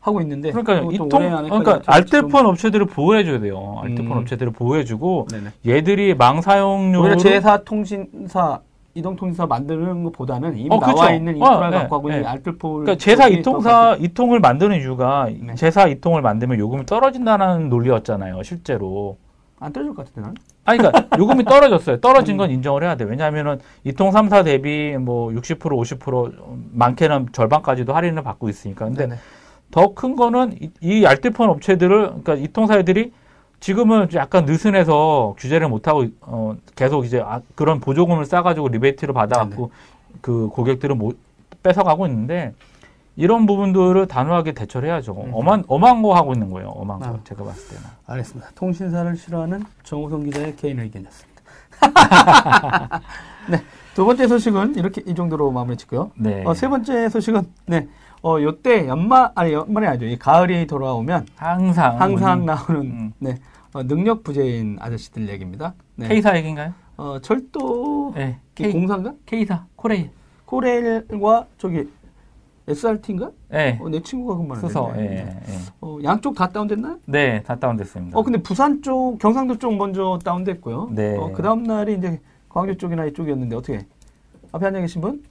하고 0.00 0.20
있는데 0.20 0.50
그러니까 0.50 0.80
이통 0.92 1.08
그러니까 1.08 1.80
좀- 1.80 1.82
알뜰폰 1.86 2.46
업체들을 2.46 2.86
보호해 2.86 3.24
줘야 3.24 3.38
돼요. 3.38 3.78
알뜰폰 3.82 4.16
음. 4.16 4.22
업체들을 4.22 4.52
보호해 4.52 4.84
주고 4.84 5.26
네네. 5.30 5.50
얘들이 5.66 6.14
망 6.14 6.40
사용료로 6.40 7.16
제사 7.18 7.58
통신사 7.62 8.60
이동통신사 8.94 9.46
만드는 9.46 10.04
것보다는 10.04 10.56
이미 10.56 10.68
어, 10.70 10.78
나와 10.78 10.92
그쵸. 11.06 11.14
있는 11.14 11.32
어, 11.34 11.36
인프라 11.36 11.70
네, 11.70 11.78
갖고 11.78 11.96
하고 11.96 12.08
있는 12.10 12.22
네. 12.22 12.28
알뜰폰 12.28 12.84
그러니까 12.84 12.96
제사 12.96 13.28
이통사 13.28 13.96
이통을 13.98 14.40
만드는 14.40 14.80
이유가 14.80 15.28
네. 15.30 15.54
제사 15.54 15.86
이통을 15.86 16.20
만들면 16.22 16.58
요금이 16.58 16.86
떨어진다는 16.86 17.68
논리였잖아요, 17.68 18.42
실제로. 18.42 19.16
안 19.60 19.72
떨어질 19.72 19.94
것 19.94 20.06
같은데 20.06 20.26
난. 20.26 20.34
아니, 20.64 20.78
그러니까 20.78 21.08
요금이 21.18 21.44
떨어졌어요. 21.44 22.00
떨어진 22.00 22.36
건 22.36 22.50
인정을 22.50 22.82
해야 22.82 22.96
돼. 22.96 23.04
왜냐하면은 23.04 23.60
이통 23.84 24.10
3사 24.10 24.44
대비 24.44 24.96
뭐 24.98 25.30
60% 25.30 25.58
50% 25.58 26.32
많게는 26.72 27.28
절반까지도 27.32 27.94
할인을 27.94 28.22
받고 28.22 28.48
있으니까. 28.48 28.86
근데. 28.86 29.08
더 29.72 29.94
큰 29.94 30.16
거는 30.16 30.52
이, 30.60 30.70
이 30.82 31.06
알뜰폰 31.06 31.48
업체들을 31.48 32.06
그러니까 32.08 32.34
이통사 32.34 32.82
들이 32.82 33.10
지금은 33.62 34.08
약간 34.14 34.44
느슨해서 34.44 35.36
규제를 35.38 35.68
못 35.68 35.86
하고 35.86 36.04
어 36.22 36.56
계속 36.74 37.04
이제 37.06 37.22
아, 37.24 37.40
그런 37.54 37.78
보조금을 37.78 38.24
싸가지고 38.24 38.68
리베이트를 38.68 39.14
받아갖고 39.14 39.70
그 40.20 40.48
고객들은 40.48 40.98
못 40.98 41.16
뺏어가고 41.62 42.08
있는데 42.08 42.54
이런 43.14 43.46
부분들을 43.46 44.08
단호하게 44.08 44.52
대처를 44.52 44.88
해야죠. 44.88 45.12
음. 45.12 45.30
엄한 45.32 45.62
엄한 45.68 46.02
거 46.02 46.12
하고 46.12 46.32
있는 46.32 46.50
거예요. 46.50 46.70
엄한 46.70 46.98
거 46.98 47.06
아. 47.06 47.18
제가 47.22 47.44
봤을 47.44 47.68
때는. 47.68 47.82
알겠습니다. 48.06 48.50
통신사를 48.56 49.16
싫어하는 49.16 49.62
정우성 49.84 50.24
기자의 50.24 50.56
개인 50.56 50.80
의견이었습니다. 50.80 51.42
네. 53.48 53.62
두 53.94 54.04
번째 54.04 54.26
소식은 54.26 54.74
이렇게 54.74 55.02
이 55.06 55.14
정도로 55.14 55.52
마무리 55.52 55.76
짓고요. 55.76 56.10
네. 56.16 56.42
어, 56.44 56.52
세 56.54 56.66
번째 56.66 57.08
소식은 57.08 57.42
네. 57.66 57.86
어, 58.24 58.40
요때 58.40 58.88
연말 58.88 59.30
아니 59.36 59.52
연말이 59.52 59.86
아니죠. 59.86 60.06
이 60.06 60.18
가을이 60.18 60.66
돌아오면 60.66 61.26
항상 61.36 62.00
항상 62.00 62.40
음, 62.40 62.46
나오는 62.46 62.80
음. 62.80 63.12
네. 63.20 63.36
어, 63.74 63.82
능력 63.82 64.22
부재인 64.22 64.76
아저씨들 64.80 65.28
얘기입니다. 65.30 65.74
네. 65.96 66.08
K사 66.08 66.36
얘기인가요? 66.36 66.74
어, 66.96 67.18
철도 67.20 68.12
네. 68.14 68.38
이 68.58 68.62
K, 68.62 68.72
공사인가? 68.72 69.14
K사 69.24 69.66
코레일. 69.76 70.10
코레일과 70.44 71.46
저기 71.56 71.88
SRT인가? 72.68 73.30
네. 73.48 73.78
어, 73.80 73.88
내 73.88 74.00
친구가 74.00 74.36
그만 74.36 74.60
수서. 74.60 74.92
예. 74.96 75.00
네. 75.00 75.40
예. 75.48 75.58
어, 75.80 75.98
양쪽 76.04 76.34
다 76.34 76.48
다운됐나요? 76.48 76.98
네, 77.06 77.42
다 77.42 77.58
다운됐습니다. 77.58 78.18
어, 78.18 78.22
근데 78.22 78.40
부산 78.42 78.82
쪽, 78.82 79.18
경상도 79.18 79.58
쪽 79.58 79.74
먼저 79.76 80.18
다운됐고요. 80.22 80.90
네. 80.92 81.16
어, 81.16 81.32
그 81.32 81.42
다음 81.42 81.62
날이 81.62 81.94
이제 81.96 82.20
광주 82.50 82.76
쪽이나 82.76 83.06
이쪽이었는데, 83.06 83.56
어떻게. 83.56 83.86
앞에 84.52 84.66
앉아 84.66 84.80
계신 84.80 85.00
분? 85.00 85.24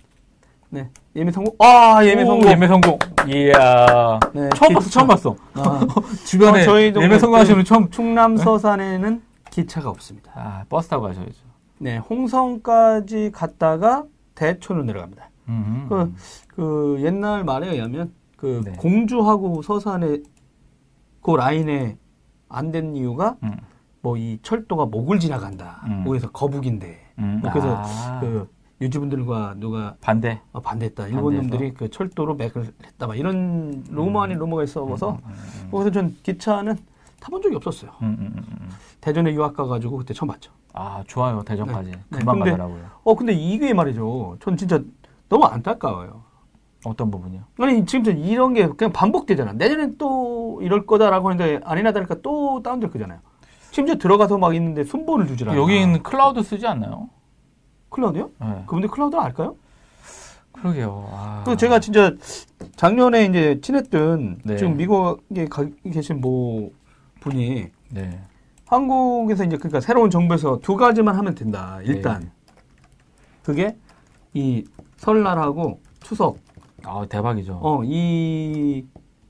네. 0.74 0.90
예매 1.18 1.32
성공? 1.32 1.54
아, 1.60 2.00
예매 2.06 2.24
오, 2.24 2.28
성공. 2.28 2.50
예매 2.50 2.68
성공. 2.68 2.98
이야. 3.28 4.20
네, 4.34 4.50
처음 4.56 4.70
기차. 4.70 4.74
봤어, 4.80 4.90
처음 4.90 5.08
봤어. 5.08 5.36
아, 5.56 5.86
주변에 6.26 6.62
어, 6.62 6.64
저희 6.64 6.94
예매 6.96 7.20
성공하시는 7.20 7.66
처음. 7.66 7.90
충남 7.90 8.38
서산에는 8.38 9.22
기차가 9.50 9.90
없습니다. 9.90 10.32
아, 10.34 10.64
버스 10.70 10.88
타고 10.88 11.04
가셔야죠. 11.04 11.34
네. 11.80 11.98
홍성까지 11.98 13.32
갔다가 13.34 14.06
대천으로 14.36 14.86
내려갑니다. 14.86 15.30
음. 15.50 15.88
그, 15.90 16.14
그 16.48 16.98
옛날 17.02 17.44
말에 17.44 17.70
의하면 17.70 18.14
그 18.38 18.62
네. 18.64 18.72
공주하고 18.78 19.62
서산에 19.64 20.20
그 21.22 21.32
라인에 21.36 21.98
안 22.48 22.72
된 22.72 22.96
이유가 22.96 23.36
음. 23.44 23.52
뭐이 24.02 24.40
철도가 24.42 24.86
목을 24.86 25.20
지나간다. 25.20 25.82
음. 25.88 26.06
그래서 26.08 26.32
거북인데. 26.32 26.98
음. 27.20 27.40
뭐 27.42 27.52
그래서 27.52 27.76
아, 27.86 28.20
그 28.22 28.48
유지분들과 28.82 29.56
누가 29.58 29.96
반대. 30.02 30.42
어, 30.52 30.60
반대했다. 30.60 31.08
일본 31.08 31.36
반대해서? 31.36 31.48
놈들이 31.50 31.74
그 31.74 31.90
철도로 31.90 32.36
맥을 32.36 32.74
했다. 32.84 33.08
막 33.08 33.18
이런 33.18 33.84
루머 33.90 34.24
아닌 34.24 34.40
루머가 34.40 34.64
있어서 34.64 35.12
음, 35.12 35.18
음, 35.26 35.68
그래서 35.72 35.92
전 35.92 36.16
기차는 36.24 36.78
타본 37.20 37.42
적이 37.44 37.56
없었어요. 37.58 37.92
음, 38.02 38.18
음, 38.20 38.34
음, 38.38 38.44
음. 38.62 38.70
대전에 39.00 39.32
유학 39.34 39.56
가가지고 39.56 39.98
그때 39.98 40.14
처음 40.14 40.30
봤죠. 40.30 40.52
아, 40.74 41.04
좋아요. 41.06 41.44
대전까지. 41.44 41.92
네. 41.92 41.98
금방 42.10 42.38
근데- 42.40 42.52
가더라고요. 42.52 42.86
어 43.04 43.16
근데 43.16 43.34
이게 43.34 43.74
말이죠. 43.74 44.38
전 44.42 44.58
진짜 44.58 44.82
너무 45.30 45.46
안타까워요. 45.46 46.24
어떤 46.84 47.12
부분이요? 47.12 47.42
아니 47.60 47.86
지금 47.86 48.04
저 48.04 48.12
이런 48.12 48.54
게 48.56 48.68
그냥 48.68 48.92
반복되잖아. 48.92 49.54
내년엔 49.54 49.98
또 50.00 50.60
이럴 50.64 50.88
거다라고 50.88 51.30
하는데 51.30 51.60
아니나 51.64 51.92
다를까 51.92 52.16
또 52.24 52.64
다운될 52.64 52.90
거잖아요. 52.90 53.20
심지어 53.70 53.96
들어가서 53.96 54.40
막 54.40 54.56
있는데 54.56 54.84
순번을 54.84 55.28
주질 55.28 55.48
않아. 55.50 55.58
여기는 55.60 56.02
클라우드 56.02 56.42
쓰지 56.42 56.66
않나요? 56.66 57.10
클라우드요? 57.92 58.32
네. 58.40 58.64
그분들 58.66 58.90
클라우드 58.90 59.16
알까요? 59.16 59.56
그러게요. 60.54 61.10
아. 61.12 61.44
그 61.46 61.56
제가 61.56 61.80
진짜 61.80 62.14
작년에 62.76 63.26
이제 63.26 63.60
친했던 63.62 64.42
네. 64.44 64.58
지금 64.58 64.76
미국에 64.78 65.46
가 65.46 65.66
계신 65.92 66.20
뭐 66.20 66.72
분이 67.20 67.68
네. 67.90 68.20
한국에서 68.66 69.44
이제 69.44 69.58
그러니까 69.58 69.82
새로운 69.82 70.10
정부에서 70.10 70.60
두 70.60 70.76
가지만 70.76 71.16
하면 71.16 71.36
된다. 71.36 71.80
일단 71.84 72.22
네. 72.22 72.30
그게 73.44 73.78
이 74.34 74.64
설날하고 74.98 75.82
추석 76.02 76.40
아, 76.84 77.06
대박이죠. 77.08 77.60
어이 77.62 78.86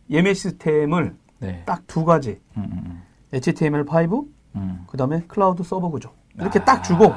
예매 0.09 0.33
시스템을 0.33 1.15
네. 1.39 1.63
딱두 1.65 2.05
가지 2.05 2.39
음, 2.57 2.69
음, 2.71 3.03
HTML5 3.33 4.27
음. 4.55 4.83
그다음에 4.87 5.23
클라우드 5.27 5.63
서버 5.63 5.89
구조 5.89 6.11
이렇게 6.35 6.59
아. 6.59 6.65
딱 6.65 6.83
주고 6.83 7.13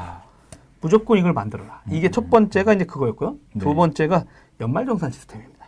무조건 0.84 1.16
이걸 1.16 1.32
만들어라. 1.32 1.80
이게 1.90 2.08
음. 2.08 2.12
첫 2.12 2.28
번째가 2.28 2.74
이제 2.74 2.84
그거였고요. 2.84 3.38
두 3.58 3.68
네. 3.70 3.74
번째가 3.74 4.26
연말정산 4.60 5.12
시스템입니다. 5.12 5.66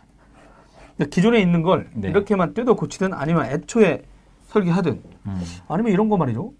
그러니까 0.93 1.11
기존에 1.11 1.39
있는 1.39 1.63
걸 1.63 1.89
네. 1.95 2.09
이렇게만 2.09 2.53
뜯어 2.53 2.75
고치든 2.75 3.15
아니면 3.15 3.45
애초에 3.47 4.03
설계하든 4.45 5.01
음. 5.25 5.41
아니면 5.67 5.91
이런 5.91 6.07
거 6.09 6.17
말이죠. 6.17 6.53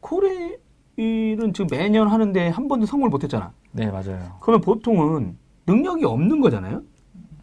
코레일은 0.00 1.52
지금 1.54 1.68
매년 1.70 2.08
하는데 2.08 2.48
한 2.48 2.66
번도 2.66 2.86
성공을 2.86 3.08
못했잖아. 3.08 3.52
네, 3.70 3.86
맞아요. 3.88 4.36
그러면 4.40 4.62
보통은 4.62 5.38
능력이 5.68 6.04
없는 6.04 6.40
거잖아요. 6.40 6.82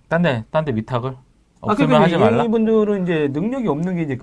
딴 0.09 0.23
데, 0.23 0.43
딴 0.51 0.65
데 0.65 0.75
위탁을? 0.75 1.11
아, 1.11 1.17
없으면 1.61 1.87
그러니까 1.87 2.03
하지 2.03 2.17
말라? 2.17 2.43
이분들은 2.43 3.03
이제 3.03 3.29
능력이 3.31 3.69
없는 3.69 3.95
게 3.95 4.01
이제 4.01 4.17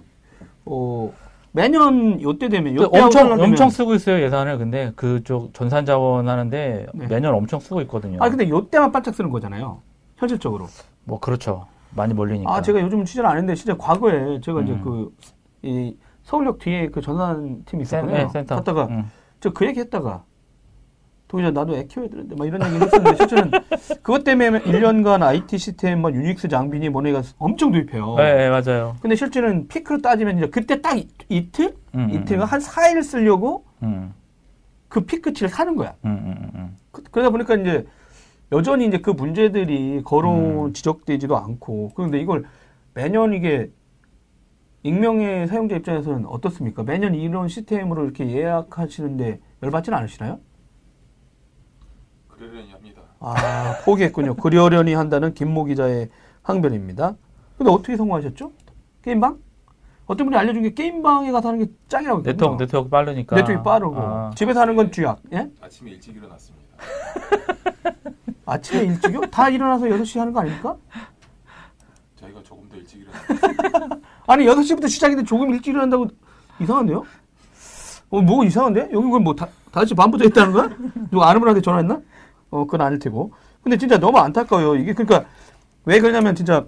어 0.67 1.11
매년 1.53 2.21
요때 2.23 2.49
되면 2.49 2.75
요때 2.77 2.99
그 2.99 3.05
엄청, 3.05 3.29
되면 3.29 3.41
엄청 3.41 3.71
쓰고 3.71 3.95
있어요, 3.95 4.23
예산을. 4.23 4.59
근데 4.59 4.93
그쪽 4.97 5.53
전산 5.53 5.85
자원 5.85 6.29
하는데 6.29 6.87
네. 6.95 7.07
매년 7.09 7.35
엄청 7.35 7.61
쓰고 7.61 7.81
있거든요. 7.83 8.19
아 8.21 8.29
근데 8.29 8.49
요때만 8.49 8.93
반짝 8.93 9.15
쓰는 9.15 9.31
거잖아요. 9.31 9.81
현실적으로. 10.21 10.67
뭐, 11.05 11.19
그렇죠. 11.19 11.67
많이 11.97 12.15
몰리니까. 12.15 12.55
아, 12.55 12.63
제가 12.63 12.81
요즘 12.81 13.05
취재를 13.05 13.29
안 13.29 13.37
했는데, 13.37 13.55
진짜 13.55 13.77
과거에 13.77 14.41
제가 14.41 14.61
이제 14.63 14.73
음. 14.73 14.83
그, 14.83 15.17
이, 15.63 15.97
서울역 16.23 16.59
뒤에 16.59 16.89
그 16.89 17.01
전산 17.01 17.65
팀이 17.65 17.85
센, 17.85 18.01
있었거든요. 18.05 18.27
네, 18.27 18.29
센터. 18.29 18.57
갔다가, 18.57 18.87
음. 18.87 19.11
저그 19.41 19.67
얘기 19.67 19.81
했다가, 19.81 20.23
도기자 21.31 21.53
나도 21.53 21.77
애 21.77 21.85
키워야 21.85 22.09
되는데, 22.09 22.35
막 22.35 22.45
이런 22.45 22.61
얘기를 22.67 22.83
했었는데, 22.83 23.17
실제는 23.17 23.51
그것 24.03 24.25
때문에 24.25 24.63
1년간 24.63 25.23
IT 25.23 25.59
시스템, 25.59 26.03
막 26.03 26.13
유닉스 26.13 26.49
장비니 26.49 26.89
뭐니가 26.89 27.23
엄청 27.39 27.71
도입해요. 27.71 28.17
네, 28.17 28.35
네, 28.35 28.51
맞아요. 28.51 28.97
근데 29.01 29.15
실제는 29.15 29.69
피크로 29.69 30.03
따지면 30.03 30.39
이제 30.39 30.49
그때 30.49 30.83
딱 30.83 30.99
이, 30.99 31.07
이틀? 31.29 31.77
음, 31.95 32.01
음, 32.01 32.11
이틀가 32.11 32.45
음. 32.45 32.47
한 32.47 32.61
4일 32.61 33.05
쓰려고 33.05 33.65
음, 33.85 34.13
그 34.89 35.03
피크치를 35.03 35.49
사는 35.49 35.77
거야. 35.77 35.95
음, 36.05 36.51
음. 36.57 36.77
그, 36.91 37.05
러다 37.13 37.31
보니까 37.31 37.55
이제 37.55 37.87
여전히 38.51 38.87
이제 38.87 38.99
그 38.99 39.11
문제들이 39.11 40.03
거론 40.05 40.67
음. 40.67 40.73
지적되지도 40.73 41.37
않고 41.37 41.93
그런데 41.95 42.19
이걸 42.19 42.45
매년 42.95 43.33
이게 43.35 43.71
익명의 44.83 45.47
사용자 45.47 45.77
입장에서는 45.77 46.27
어떻습니까? 46.27 46.83
매년 46.83 47.15
이런 47.15 47.47
시스템으로 47.47 48.03
이렇게 48.03 48.29
예약하시는데 48.29 49.39
열받지는 49.63 49.97
않으시나요? 49.97 50.41
아 53.21 53.77
포기했군요. 53.85 54.35
그려려니 54.35 54.95
한다는 54.95 55.35
김모 55.35 55.65
기자의 55.67 56.09
항변입니다. 56.43 57.15
근데 57.59 57.71
어떻게 57.71 57.97
성공하셨죠? 57.97 58.51
게임방? 59.03 59.39
어떤 60.07 60.27
분이 60.27 60.37
알려준 60.37 60.63
게 60.63 60.75
게임방에 60.75 61.31
가서 61.31 61.49
하는 61.49 61.65
게 61.65 61.71
짱이라고 61.89 62.23
네트워크. 62.23 62.57
네트워크 62.65 62.89
빠르니까. 62.89 63.37
네트워크 63.37 63.63
빠르고 63.63 63.95
아, 63.97 64.31
집에서 64.35 64.61
하는 64.61 64.75
건 64.75 64.91
쥐약. 64.91 65.21
예? 65.35 65.49
아침에 65.61 65.91
일찍 65.93 66.17
일어났습니다. 66.17 66.67
아침에 68.47 68.85
일찍이요? 68.85 69.21
다 69.31 69.49
일어나서 69.49 69.85
6시 69.87 70.19
하는 70.19 70.33
거 70.33 70.41
아닙니까? 70.41 70.75
저희가 72.17 72.43
조금 72.43 72.69
더 72.69 72.77
일찍 72.77 73.03
일어났습니다. 73.03 73.97
아니 74.27 74.47
6시부터 74.47 74.89
시작인데 74.89 75.25
조금 75.25 75.51
일찍 75.51 75.71
일어난다고 75.71 76.09
이상한데요? 76.61 77.05
어, 78.09 78.21
뭐 78.23 78.45
이상한데? 78.45 78.89
여기 78.93 79.07
그럼 79.09 79.23
뭐 79.23 79.35
다, 79.35 79.47
5시 79.71 79.95
반부터 79.97 80.25
했다는 80.25 80.53
거야? 80.53 80.71
누가 81.11 81.29
아는 81.29 81.41
분한테 81.41 81.61
전화했나? 81.61 82.01
어, 82.51 82.65
그건 82.65 82.81
아닐 82.83 82.99
테고. 82.99 83.33
근데 83.63 83.77
진짜 83.77 83.99
너무 83.99 84.19
안타까워요. 84.19 84.77
이게 84.77 84.93
그러니까 84.95 85.29
왜 85.85 86.01
그러냐면 86.01 86.35
진짜 86.35 86.67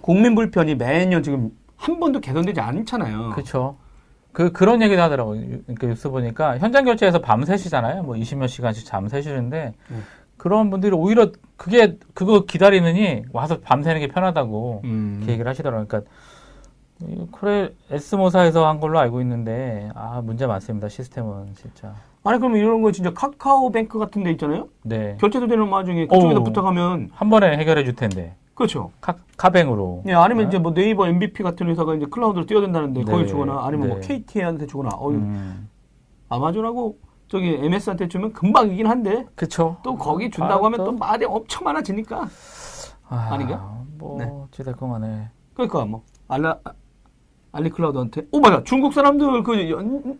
국민 0.00 0.34
불편이 0.34 0.74
매년 0.76 1.22
지금 1.22 1.50
한 1.76 1.98
번도 2.00 2.20
개선되지 2.20 2.60
않잖아요. 2.60 3.30
그렇죠. 3.30 3.76
그 4.32 4.52
그런 4.52 4.82
얘기도 4.82 5.00
하더라고요. 5.02 5.40
유- 5.40 5.62
그 5.78 5.86
뉴스 5.86 6.10
보니까 6.10 6.58
현장 6.58 6.84
결제에서 6.84 7.20
밤 7.20 7.44
새시잖아요. 7.44 8.02
뭐 8.02 8.16
20몇 8.16 8.48
시간씩 8.48 8.84
잠 8.86 9.08
새시는데 9.08 9.72
네. 9.88 9.96
그 10.36 10.48
그런 10.48 10.68
분들이 10.70 10.94
오히려 10.94 11.32
그게 11.56 11.96
그거 12.12 12.44
기다리느니 12.44 13.24
와서 13.32 13.60
밤새는 13.60 14.00
게 14.00 14.08
편하다고 14.08 14.82
음. 14.84 15.22
그 15.24 15.32
얘기를 15.32 15.48
하시더라고요. 15.48 15.86
그러니까 15.88 16.10
이 17.00 17.26
코레 17.30 17.74
S모사에서 17.90 18.66
한 18.66 18.78
걸로 18.80 18.98
알고 18.98 19.20
있는데 19.22 19.88
아 19.94 20.20
문제 20.22 20.46
많습니다. 20.46 20.88
시스템은 20.88 21.54
진짜. 21.54 21.94
아니 22.26 22.40
그럼 22.40 22.56
이런 22.56 22.82
거 22.82 22.90
진짜 22.90 23.12
카카오뱅크 23.12 24.00
같은 24.00 24.24
데 24.24 24.32
있잖아요. 24.32 24.68
네. 24.82 25.16
결제도 25.20 25.46
되는 25.46 25.68
와중에 25.68 26.08
그쪽에다 26.08 26.40
오. 26.40 26.44
부탁하면 26.44 27.10
한 27.12 27.30
번에 27.30 27.56
해결해 27.56 27.84
줄 27.84 27.94
텐데. 27.94 28.34
그렇죠. 28.54 28.90
카, 29.00 29.14
카뱅으로. 29.36 30.02
예, 30.08 30.14
아니면 30.14 30.44
네. 30.44 30.48
이제 30.48 30.58
뭐 30.58 30.74
네이버 30.74 31.06
MVP 31.06 31.44
같은 31.44 31.68
회사가 31.68 31.94
이제 31.94 32.06
클라우드로 32.06 32.46
뛰어든다는데 32.46 33.04
네. 33.04 33.12
거기 33.12 33.28
주거나 33.28 33.64
아니면 33.64 33.88
뭐 33.88 34.00
네. 34.00 34.08
KT한테 34.08 34.66
주거나 34.66 34.90
어 34.94 35.10
음. 35.10 35.68
아마존하고 36.28 36.98
저기 37.28 37.54
MS한테 37.62 38.08
주면 38.08 38.32
금방이긴 38.32 38.88
한데 38.88 39.26
그쵸. 39.36 39.76
또 39.84 39.96
거기 39.96 40.28
준다고 40.28 40.64
아, 40.64 40.66
하면 40.66 40.84
또 40.84 40.92
말이 40.92 41.24
엄청 41.24 41.62
많아지니까 41.64 42.28
아, 43.08 43.28
아닌가? 43.34 43.84
뭐 43.98 44.18
네. 44.18 44.24
어찌됐건 44.24 44.90
간에. 44.90 45.30
그러니까 45.54 45.84
뭐 45.84 46.02
알라 46.26 46.58
알리클라우드한테 47.52 48.26
오 48.32 48.40
맞아 48.40 48.64
중국 48.64 48.92
사람들 48.92 49.42
그 49.44 49.70
연, 49.70 50.18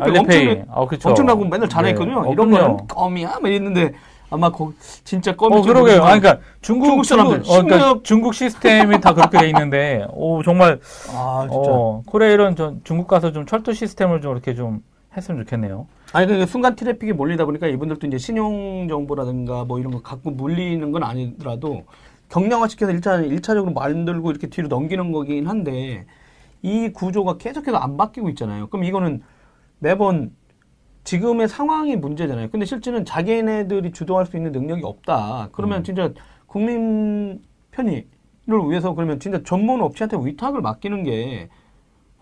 알리페이. 0.00 0.48
엄청 0.48 0.66
아, 0.70 0.86
그쵸. 0.86 1.08
엄청나고 1.08 1.44
맨날 1.46 1.68
잘했거든요. 1.68 2.22
네. 2.22 2.28
어, 2.28 2.32
이런. 2.32 2.50
거는 2.50 2.86
껌이야 2.88 3.38
막 3.40 3.48
이랬는데 3.48 3.92
아마 4.30 4.50
거 4.50 4.72
진짜 5.04 5.34
껌이 5.34 5.56
어, 5.56 5.62
그러게요. 5.62 6.02
아, 6.02 6.18
그러니까 6.18 6.38
중국, 6.60 6.86
중국 6.86 7.04
사람들, 7.04 7.42
중국, 7.42 7.50
어, 7.50 7.62
그러니까 7.62 7.88
식무역- 7.94 8.04
중국 8.04 8.34
시스템이 8.34 9.00
다 9.00 9.12
그렇게 9.14 9.38
돼 9.38 9.48
있는데, 9.48 10.06
오, 10.12 10.42
정말, 10.44 10.78
아 11.12 11.46
진짜 11.50 11.70
어, 11.70 12.02
코레일은 12.06 12.54
좀 12.56 12.80
중국 12.84 13.08
가서 13.08 13.32
좀 13.32 13.44
철도 13.46 13.72
시스템을 13.72 14.20
좀 14.20 14.32
이렇게 14.32 14.54
좀 14.54 14.82
했으면 15.16 15.42
좋겠네요. 15.44 15.86
아니 16.12 16.26
그 16.28 16.46
순간 16.46 16.76
트래픽이 16.76 17.12
몰리다 17.12 17.44
보니까 17.44 17.66
이분들도 17.66 18.06
이제 18.06 18.18
신용 18.18 18.86
정보라든가 18.88 19.64
뭐 19.64 19.78
이런 19.80 19.92
거 19.92 20.00
갖고 20.02 20.30
물리는 20.30 20.90
건 20.92 21.02
아니더라도 21.02 21.82
경량화 22.30 22.68
시켜서 22.68 22.92
일차 22.92 23.16
일차적으로 23.16 23.72
만들고 23.72 24.30
이렇게 24.30 24.46
뒤로 24.48 24.68
넘기는 24.68 25.10
거긴 25.10 25.48
한데 25.48 26.06
이 26.62 26.90
구조가 26.90 27.38
계속해서 27.38 27.76
안 27.76 27.96
바뀌고 27.96 28.28
있잖아요. 28.30 28.68
그럼 28.68 28.84
이거는 28.84 29.22
매번 29.80 30.32
지금의 31.04 31.48
상황이 31.48 31.96
문제잖아요. 31.96 32.50
근데 32.50 32.66
실제는 32.66 33.04
자기네들이 33.04 33.90
주도할 33.92 34.26
수 34.26 34.36
있는 34.36 34.52
능력이 34.52 34.82
없다. 34.84 35.48
그러면 35.52 35.78
음. 35.78 35.84
진짜 35.84 36.10
국민 36.46 37.42
편의를 37.72 38.06
위해서 38.68 38.94
그러면 38.94 39.18
진짜 39.18 39.42
전문 39.42 39.80
업체한테 39.80 40.16
위탁을 40.20 40.60
맡기는 40.60 41.02
게 41.02 41.48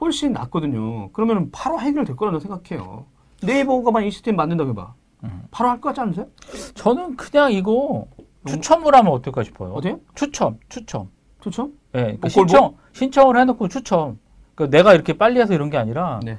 훨씬 0.00 0.32
낫거든요. 0.32 1.10
그러면 1.12 1.50
바로 1.52 1.80
해결될 1.80 2.16
거라고 2.16 2.38
생각해요. 2.38 3.04
네이버가만 3.42 4.04
이 4.04 4.10
시스템 4.10 4.36
만든다고 4.36 4.70
해봐. 4.70 4.94
음. 5.24 5.42
바로 5.50 5.70
할 5.70 5.80
것 5.80 5.88
같지 5.88 6.00
않으세요? 6.00 6.26
저는 6.74 7.16
그냥 7.16 7.52
이거 7.52 8.06
추첨을 8.46 8.94
하면 8.94 9.12
어떨까 9.12 9.42
싶어요. 9.42 9.72
어때요? 9.72 10.00
추첨, 10.14 10.58
추첨. 10.68 11.10
좋죠? 11.40 11.70
예, 11.94 12.16
그뭐 12.20 12.28
신청, 12.28 12.76
신청을 12.92 13.36
해놓고 13.38 13.68
추첨. 13.68 14.18
그 14.54 14.70
내가 14.70 14.94
이렇게 14.94 15.12
빨리 15.16 15.40
해서 15.40 15.54
이런 15.54 15.70
게 15.70 15.76
아니라, 15.76 16.20
네. 16.24 16.38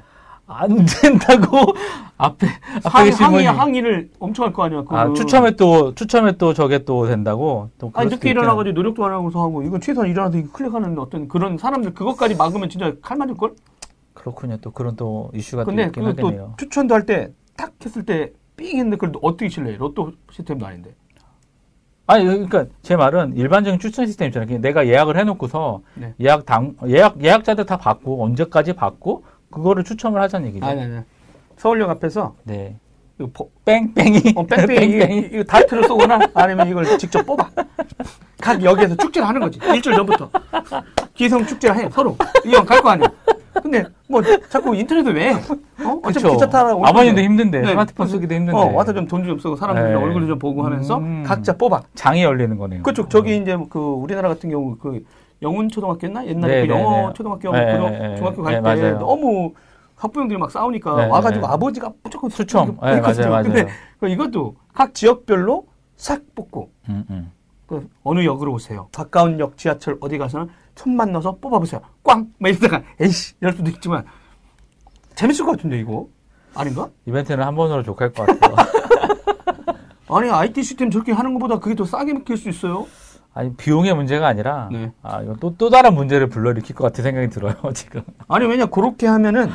안 0.50 0.68
된다고 0.86 1.74
앞에, 2.18 2.48
앞에 2.84 3.10
항의. 3.12 3.46
항의를 3.46 4.10
엄청 4.20 4.46
할 4.46 4.52
거 4.54 4.64
아니야. 4.64 4.84
그 4.84 4.96
아, 4.96 5.14
추첨에 5.14 5.52
또, 5.52 5.94
추첨에 5.94 6.34
또 6.34 6.54
저게 6.54 6.80
또 6.84 7.06
된다고? 7.06 7.70
또 7.78 7.92
아니, 7.94 8.10
늦게. 8.10 8.32
일어나가지고 8.32 8.74
노력도 8.74 9.06
안 9.06 9.14
하고서 9.14 9.42
하고, 9.42 9.62
이건 9.64 9.80
최소한 9.80 10.10
일어나서 10.10 10.42
클릭하는 10.52 10.98
어떤 10.98 11.28
그런 11.28 11.58
사람들, 11.58 11.94
그것까지 11.94 12.36
막으면 12.36 12.68
진짜 12.70 12.92
칼 13.02 13.18
맞을 13.18 13.38
걸? 13.38 13.54
그렇군요. 14.16 14.58
또 14.58 14.72
그런 14.72 14.96
또 14.96 15.32
이슈가 15.34 15.64
또 15.64 15.68
근데 15.68 15.84
있긴 15.86 16.04
그거 16.04 16.14
또 16.16 16.28
하겠네요. 16.28 16.54
추천도 16.58 16.96
할 16.96 17.06
때, 17.06 17.32
딱 17.56 17.72
했을 17.86 18.04
때, 18.04 18.34
삥 18.58 18.66
했는데, 18.76 18.98
그걸 18.98 19.14
어떻게 19.22 19.48
칠래? 19.48 19.78
로또 19.78 20.12
시스템도 20.32 20.66
아닌데. 20.66 20.94
아니, 22.08 22.26
그러니까 22.26 22.66
제 22.82 22.96
말은 22.96 23.38
일반적인 23.38 23.80
추천 23.80 24.08
시스템 24.08 24.30
있잖아요. 24.30 24.58
내가 24.60 24.88
예약을 24.88 25.16
해놓고서 25.16 25.82
네. 25.94 26.16
예약 26.20 26.44
당, 26.46 26.74
예약, 26.88 27.24
예약자들 27.24 27.68
다 27.68 27.78
받고, 27.78 28.24
언제까지 28.24 28.74
받고, 28.74 29.24
그거를 29.52 29.84
추첨을 29.84 30.22
하자는 30.22 30.48
얘기죠. 30.50 30.66
아니, 30.66 30.82
아니. 30.82 31.00
서울역 31.58 31.90
앞에서, 31.90 32.36
네. 32.44 32.76
이거 33.20 33.30
보- 33.34 33.50
뺑뺑이. 33.66 34.34
어, 34.36 34.46
뺑뺑이 34.46 34.94
이- 35.28 35.30
이거 35.34 35.44
다이트를 35.44 35.84
쏘거나 35.86 36.20
아니면 36.34 36.68
이걸 36.70 36.86
직접 36.98 37.26
뽑아. 37.26 37.50
각 38.40 38.64
역에서 38.64 38.96
축제를 38.96 39.28
하는 39.28 39.42
거지. 39.42 39.60
일주일 39.74 39.96
전부터. 39.98 40.30
기성 41.14 41.46
축제를 41.46 41.76
해, 41.76 41.90
서로. 41.90 42.16
이왕 42.46 42.66
갈 42.66 42.82
거 42.82 42.90
아니야. 42.92 43.08
근데 43.62 43.84
뭐 44.08 44.22
자꾸 44.48 44.74
인터넷에 44.74 45.12
왜? 45.12 45.32
어? 45.34 46.00
어차피 46.04 46.24
그쵸. 46.28 46.46
기차 46.46 46.74
올 46.74 46.86
아버님도. 46.88 47.20
힘든데, 47.22 47.60
네. 47.60 47.68
스마트폰 47.68 48.08
쓰기도 48.08 48.34
힘든데. 48.36 48.58
어, 48.58 48.72
와서 48.74 48.94
좀 48.94 49.06
돈 49.08 49.26
좀 49.26 49.38
쓰고 49.40 49.58
사람들 49.58 49.90
네. 49.90 49.96
얼굴 49.96 50.28
좀 50.28 50.40
보고 50.40 50.64
하면서 50.64 50.98
음. 51.00 51.24
각자 51.26 51.58
뽑아. 51.58 51.82
장이 51.96 52.24
열리는 52.24 52.56
거네요. 52.58 52.84
그쪽 52.84 53.10
저기 53.10 53.36
이제 53.36 53.58
그 53.70 53.80
우리나라 53.80 54.30
같은 54.30 54.50
경우 54.50 54.78
그 54.78 55.04
영훈 55.42 55.70
초등학교였나? 55.70 56.26
옛날에 56.28 56.62
네, 56.62 56.68
그 56.68 56.74
네, 56.74 56.80
영어 56.80 57.08
네. 57.08 57.14
초등학교 57.14 57.52
네, 57.52 57.66
그 57.66 57.84
네, 57.84 58.16
중학교 58.18 58.44
네, 58.44 58.62
갈 58.62 58.76
때. 58.76 58.92
너무 58.92 59.54
학부형들이 59.96 60.38
막 60.40 60.52
싸우니까 60.52 60.96
네, 60.96 61.06
와가지고 61.08 61.48
네. 61.48 61.54
아버지가 61.54 61.92
무조건. 62.04 62.30
이거 62.30 62.86
네. 62.86 63.02
맞아요, 63.02 63.44
근데 63.44 63.64
맞아요. 63.64 63.76
그 64.00 64.08
이것도 64.10 64.56
각 64.74 64.94
지역별로 64.94 65.68
싹 65.96 66.22
뽑고 66.36 66.70
음, 66.90 67.06
음. 67.10 67.32
그 67.68 67.88
어느 68.04 68.24
역으로 68.26 68.54
오세요. 68.54 68.88
가까운 68.92 69.40
역 69.40 69.58
지하철 69.58 69.98
어디 70.02 70.18
가서는 70.18 70.50
손만 70.76 71.12
넣어서 71.12 71.36
뽑아보세요. 71.36 71.82
꽝! 72.04 72.28
막 72.40 72.50
이러다가 72.50 72.82
에이씨 73.00 73.36
이럴 73.42 73.54
수도 73.54 73.70
있지만 73.70 74.06
재밌을 75.16 75.46
것 75.46 75.52
같은데 75.52 75.80
이거 75.80 76.08
아닌가? 76.56 76.90
이벤트는 77.06 77.44
한 77.46 77.54
번으로 77.56 77.84
족할 77.84 78.12
것 78.14 78.26
같아요. 78.26 78.56
아니 80.12 80.30
IT 80.30 80.64
시스템 80.64 80.90
저렇게 80.90 81.12
하는 81.12 81.34
것보다 81.34 81.60
그게 81.60 81.76
더 81.76 81.86
싸게 81.86 82.14
먹힐 82.14 82.38
수 82.38 82.50
있어요. 82.50 82.88
아니, 83.34 83.54
비용의 83.56 83.94
문제가 83.96 84.28
아니라, 84.28 84.70
네. 84.72 84.92
아, 85.02 85.22
이건 85.22 85.38
또, 85.40 85.56
또 85.58 85.70
다른 85.70 85.94
문제를 85.94 86.28
불러일으킬 86.30 86.76
것 86.76 86.84
같은 86.84 87.04
생각이 87.04 87.30
들어요, 87.30 87.56
지금. 87.74 88.02
아니 88.28 88.46
왜냐 88.46 88.66
그렇게 88.66 89.08
하면은 89.08 89.50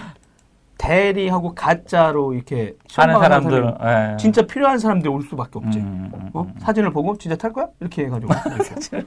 대리하고 0.79 1.55
가짜로 1.55 2.35
이렇게 2.35 2.77
하는 2.95 3.19
사람들, 3.19 3.75
예. 3.83 4.17
진짜 4.19 4.43
필요한 4.43 4.79
사람들이 4.79 5.09
올 5.13 5.23
수밖에 5.23 5.59
없지. 5.59 5.79
음, 5.79 6.11
음, 6.15 6.31
어? 6.35 6.43
음. 6.43 6.55
사진을 6.59 6.93
보고 6.93 7.17
진짜 7.17 7.37
탈 7.37 7.53
거야? 7.53 7.69
이렇게 7.81 8.05
해가지고. 8.05 8.33
이렇게. 8.55 9.07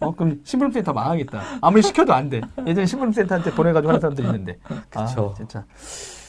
어, 0.00 0.14
그럼 0.14 0.40
신분센터 0.44 0.92
망하겠다. 0.92 1.40
아무리 1.60 1.82
시켜도 1.82 2.12
안 2.12 2.30
돼. 2.30 2.40
예전에 2.66 2.86
신분센터한테 2.86 3.52
보내가지고 3.52 3.88
하는 3.88 4.00
사람들이 4.00 4.26
있는데. 4.26 4.58
그쵸. 4.90 5.30
아, 5.32 5.34
진짜. 5.36 5.64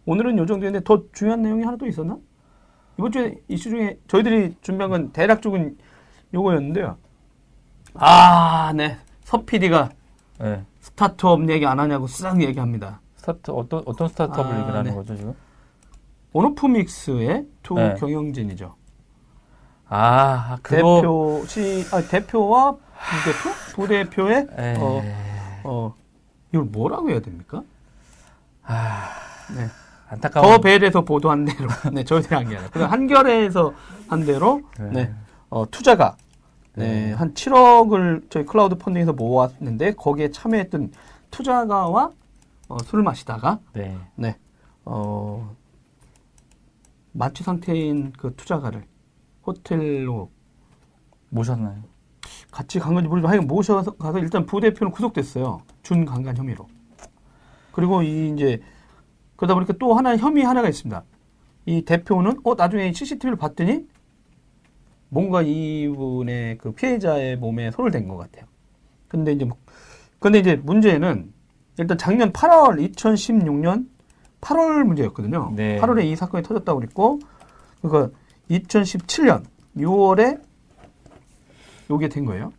오늘은 0.06 0.38
요 0.38 0.46
정도였는데 0.46 0.84
더 0.84 1.04
중요한 1.14 1.42
내용이 1.42 1.64
하나 1.64 1.78
또 1.78 1.86
있었나? 1.88 2.18
이번 2.98 3.12
주에 3.12 3.36
이슈 3.48 3.70
중에 3.70 3.98
저희들이 4.08 4.56
준비한 4.62 4.90
건 4.90 5.12
대략 5.12 5.42
쪽은 5.42 5.78
요거였는데요. 6.34 6.98
아, 7.96 8.74
네. 8.76 8.98
서 9.24 9.44
PD가 9.44 9.90
예. 10.44 10.64
스타트업 10.82 11.50
얘기 11.50 11.66
안 11.66 11.80
하냐고 11.80 12.08
싹 12.08 12.42
얘기합니다. 12.42 13.00
스타트, 13.16 13.52
어떤, 13.52 13.84
어떤 13.86 14.08
스타트업을 14.10 14.54
아, 14.54 14.60
얘기를 14.60 14.78
하는 14.78 14.92
네. 14.92 14.96
거죠, 14.96 15.16
지금? 15.16 15.34
온오프믹스의 16.34 17.48
두 17.64 17.76
네. 17.76 17.96
경영진이죠. 17.96 18.76
아, 19.88 20.58
그거. 20.62 20.96
대표 20.96 21.46
시 21.48 21.86
아, 21.94 22.02
대표와 22.02 22.76
부대표 22.76 23.50
부대표의 23.76 24.48
에이. 24.58 24.76
어, 24.80 25.02
어 25.64 25.96
이걸 26.52 26.66
뭐라고 26.66 27.10
해야 27.10 27.20
됩니까? 27.20 27.64
아, 28.64 29.10
네. 29.56 29.68
안타까운. 30.10 30.48
더 30.48 30.62
벨에서 30.62 31.02
보도한 31.02 31.46
대로 31.46 31.70
네 31.94 32.04
저희들이 32.04 32.36
한게 32.36 32.58
아니라 32.58 32.88
한겨레에서 32.88 33.74
한 34.08 34.26
대로 34.26 34.62
네. 34.80 34.90
네, 34.92 35.16
어, 35.56 35.66
투자가 35.72 36.18
네, 36.74 37.06
네. 37.06 37.14
한 37.14 37.34
7억을 37.34 38.30
저희 38.30 38.44
클라우드 38.44 38.76
펀딩에서 38.76 39.14
모았는데 39.14 39.94
거기에 39.94 40.30
참여했던 40.30 40.92
투자가와 41.32 42.12
어, 42.68 42.78
술을 42.84 43.06
마시다가 43.06 43.60
네. 43.72 43.98
네, 44.16 44.36
어, 44.84 45.56
마취 47.14 47.42
상태인 47.42 48.12
그 48.12 48.36
투자가를 48.36 48.84
호텔로 49.48 50.30
모셨나요? 51.30 51.84
같이 52.52 52.80
간 52.80 52.94
건지 52.94 53.08
모르지만 53.08 53.32
하여간 53.32 53.48
모셔서 53.48 53.92
가서 53.92 54.20
일단 54.20 54.46
부대표는 54.46 54.92
구속됐어요. 54.92 55.62
준강간 55.84 56.36
혐의로. 56.36 56.68
그리고 57.72 58.02
이 58.02 58.34
이제 58.34 58.62
그러다 59.38 59.54
보니까 59.54 59.74
또 59.80 59.94
하나 59.94 60.18
혐의 60.18 60.44
하나가 60.44 60.68
있습니다. 60.68 61.02
이 61.68 61.82
대표는 61.84 62.42
어 62.44 62.56
나중에 62.56 62.92
CCTV를 62.92 63.38
봤더니 63.38 63.88
뭔가 65.16 65.42
이분의 65.42 66.58
그 66.58 66.74
피해자의 66.74 67.38
몸에 67.38 67.72
손을 67.72 67.90
댄 67.90 68.10
것 68.10 68.18
같아요. 68.18 68.44
근데 69.08 69.32
이제 69.32 69.46
뭐- 69.46 69.56
근데 70.20 70.40
이제 70.40 70.58
문제는 70.58 71.32
일단 71.78 71.98
작년 71.98 72.34
8월 72.34 72.78
2016년 72.94 73.88
8월 74.42 74.84
문제였거든요. 74.84 75.54
네. 75.56 75.80
8월에 75.80 76.04
이 76.04 76.18
사건이 76.18 76.44
터졌다고 76.44 76.80
그랬고 76.82 77.20
그러니까 77.82 78.14
2017년 78.50 79.44
6월에 79.78 80.42
요게 81.90 82.10
된 82.10 82.26
거예요. 82.26 82.52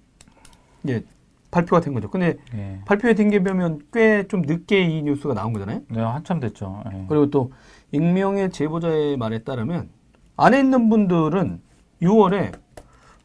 이제 0.82 1.04
발표가 1.50 1.80
된 1.82 1.92
거죠. 1.92 2.08
근데 2.10 2.36
예. 2.54 2.80
발표에 2.86 3.12
된게 3.14 3.42
보면 3.42 3.80
꽤 3.92 4.24
좀 4.28 4.40
늦게 4.42 4.80
이 4.82 5.02
뉴스가 5.02 5.34
나온 5.34 5.52
거잖아요. 5.52 5.82
네, 5.90 6.00
한참 6.00 6.40
됐죠. 6.40 6.82
예. 6.94 7.04
그리고 7.06 7.28
또 7.30 7.52
익명의 7.92 8.50
제보자의 8.50 9.18
말에 9.18 9.40
따르면 9.40 9.90
안에 10.38 10.58
있는 10.60 10.88
분들은 10.88 11.60
6월에 12.02 12.52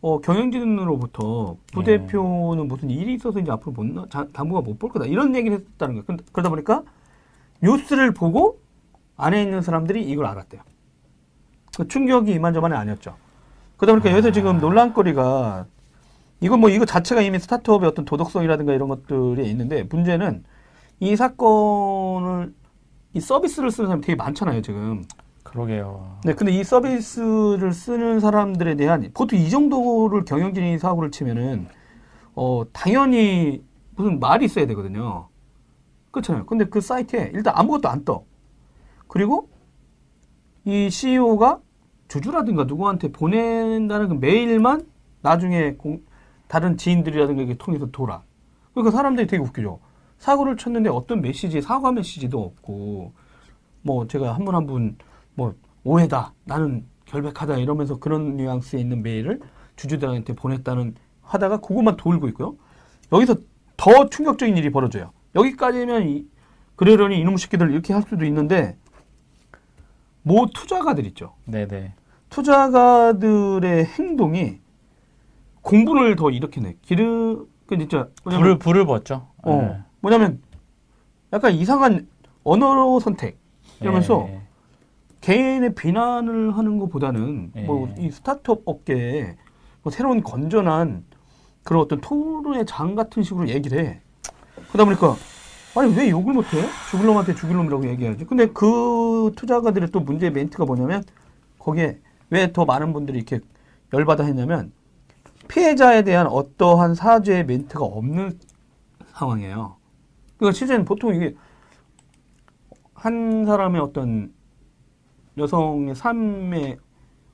어, 0.01 0.19
경영진으로부터 0.19 1.57
부대표는 1.73 2.67
무슨 2.67 2.89
일이 2.89 3.13
있어서 3.13 3.39
이제 3.39 3.51
앞으로 3.51 3.71
못 3.73 3.85
나, 3.85 4.05
자- 4.09 4.25
당분간 4.33 4.63
못 4.63 4.79
볼 4.79 4.89
거다 4.89 5.05
이런 5.05 5.35
얘기를 5.35 5.57
했다는 5.59 5.95
거예요. 5.95 6.05
근데 6.05 6.23
그러다 6.31 6.49
보니까 6.49 6.83
뉴스를 7.61 8.11
보고 8.13 8.59
안에 9.17 9.43
있는 9.43 9.61
사람들이 9.61 10.03
이걸 10.09 10.25
알았대요. 10.25 10.61
그 11.77 11.87
충격이 11.87 12.31
이만저만이 12.33 12.73
아니었죠. 12.73 13.15
그러다 13.77 13.93
보니까 13.93 14.11
여기서 14.11 14.31
지금 14.31 14.59
논란거리가 14.59 15.65
이건 16.39 16.59
뭐 16.59 16.69
이거 16.71 16.85
자체가 16.85 17.21
이미 17.21 17.37
스타트업의 17.37 17.87
어떤 17.87 18.03
도덕성이라든가 18.05 18.73
이런 18.73 18.89
것들이 18.89 19.47
있는데 19.51 19.83
문제는 19.83 20.43
이 20.99 21.15
사건을 21.15 22.53
이 23.13 23.19
서비스를 23.19 23.69
쓰는 23.69 23.87
사람이 23.89 24.01
되게 24.03 24.15
많잖아요 24.15 24.61
지금. 24.63 25.03
그러게요. 25.51 26.19
네, 26.23 26.33
근데 26.33 26.53
이 26.53 26.63
서비스를 26.63 27.73
쓰는 27.73 28.19
사람들에 28.21 28.75
대한 28.75 29.09
보통 29.13 29.37
이 29.37 29.49
정도를 29.49 30.23
경영진이 30.23 30.79
사고를 30.79 31.11
치면은 31.11 31.67
어 32.35 32.63
당연히 32.71 33.61
무슨 33.95 34.19
말이 34.19 34.45
있어야 34.45 34.65
되거든요. 34.67 35.27
그렇잖아요. 36.11 36.45
근데 36.45 36.65
그 36.65 36.79
사이트에 36.79 37.31
일단 37.33 37.53
아무것도 37.57 37.89
안 37.89 38.05
떠. 38.05 38.23
그리고 39.07 39.49
이 40.63 40.89
CEO가 40.89 41.59
주주라든가 42.07 42.63
누구한테 42.63 43.11
보낸다는 43.11 44.07
그 44.09 44.13
메일만 44.15 44.85
나중에 45.21 45.73
공- 45.73 46.01
다른 46.47 46.77
지인들이라든가 46.77 47.41
이렇게 47.41 47.57
통해서 47.57 47.87
돌아. 47.91 48.23
그러니까 48.73 48.95
사람들이 48.95 49.27
되게 49.27 49.43
웃기죠. 49.43 49.79
사고를 50.17 50.55
쳤는데 50.57 50.89
어떤 50.89 51.21
메시지, 51.21 51.61
사과 51.61 51.91
메시지도 51.91 52.41
없고, 52.41 53.13
뭐 53.81 54.07
제가 54.07 54.33
한 54.33 54.45
분 54.45 54.55
한분 54.55 54.97
뭐 55.35 55.53
오해다, 55.83 56.33
나는 56.45 56.85
결백하다 57.05 57.57
이러면서 57.57 57.97
그런 57.97 58.37
뉘앙스에 58.37 58.79
있는 58.79 59.03
메일을 59.03 59.39
주주들한테 59.75 60.33
보냈다는 60.33 60.95
하다가 61.21 61.57
그것만 61.61 61.97
돌고 61.97 62.27
있고요. 62.29 62.55
여기서 63.11 63.35
더 63.77 64.09
충격적인 64.09 64.57
일이 64.57 64.69
벌어져요. 64.69 65.11
여기까지면 65.35 66.07
이, 66.07 66.25
그러려니 66.75 67.19
이놈 67.19 67.37
새끼들 67.37 67.71
이렇게 67.71 67.93
할 67.93 68.03
수도 68.03 68.25
있는데 68.25 68.77
모 70.23 70.45
투자가들 70.47 71.05
있죠. 71.07 71.33
네네. 71.45 71.93
투자가들의 72.29 73.85
행동이 73.85 74.59
공분을 75.61 76.15
더 76.15 76.29
일으키네. 76.29 76.77
기르, 76.81 77.45
그 77.67 77.77
진짜, 77.77 78.07
뭐냐면, 78.23 78.43
불을 78.43 78.59
불을 78.59 78.85
벗죠. 78.85 79.27
어, 79.43 79.55
네. 79.55 79.79
뭐냐면, 79.99 80.41
약간 81.33 81.53
이상한 81.53 82.07
언어 82.43 82.99
선택. 82.99 83.37
이러면서 83.79 84.27
예. 84.29 84.41
개인의 85.21 85.75
비난을 85.75 86.57
하는 86.57 86.77
것보다는 86.79 87.51
예. 87.55 87.61
뭐이 87.61 88.11
스타트업 88.11 88.63
업계에 88.65 89.35
뭐 89.83 89.91
새로운 89.91 90.21
건전한 90.23 91.05
그런 91.63 91.83
어떤 91.83 92.01
토론의 92.01 92.65
장 92.65 92.95
같은 92.95 93.23
식으로 93.23 93.47
얘기를 93.49 93.79
해. 93.85 94.01
그러다 94.71 94.85
보니까 94.85 95.15
아니 95.75 95.95
왜 95.95 96.09
욕을 96.09 96.33
못해? 96.33 96.57
죽을 96.89 97.05
놈한테 97.05 97.35
죽일 97.35 97.55
놈이라고 97.57 97.87
얘기해야지. 97.89 98.25
근데 98.25 98.47
그 98.47 99.31
투자가들의 99.35 99.89
또 99.91 99.99
문제의 100.01 100.31
멘트가 100.31 100.65
뭐냐면 100.65 101.03
거기에 101.59 101.99
왜 102.29 102.51
더 102.51 102.65
많은 102.65 102.93
분들이 102.93 103.17
이렇게 103.17 103.39
열받아 103.93 104.23
했냐면 104.23 104.71
피해자에 105.47 106.03
대한 106.03 106.27
어떠한 106.27 106.95
사죄의 106.95 107.45
멘트가 107.45 107.83
없는 107.85 108.39
상황이에요. 109.13 109.75
그러니까 110.37 110.57
실제는 110.57 110.85
보통 110.85 111.13
이게 111.13 111.35
한 112.93 113.45
사람의 113.45 113.81
어떤 113.81 114.31
여성의 115.37 115.95
삶에 115.95 116.77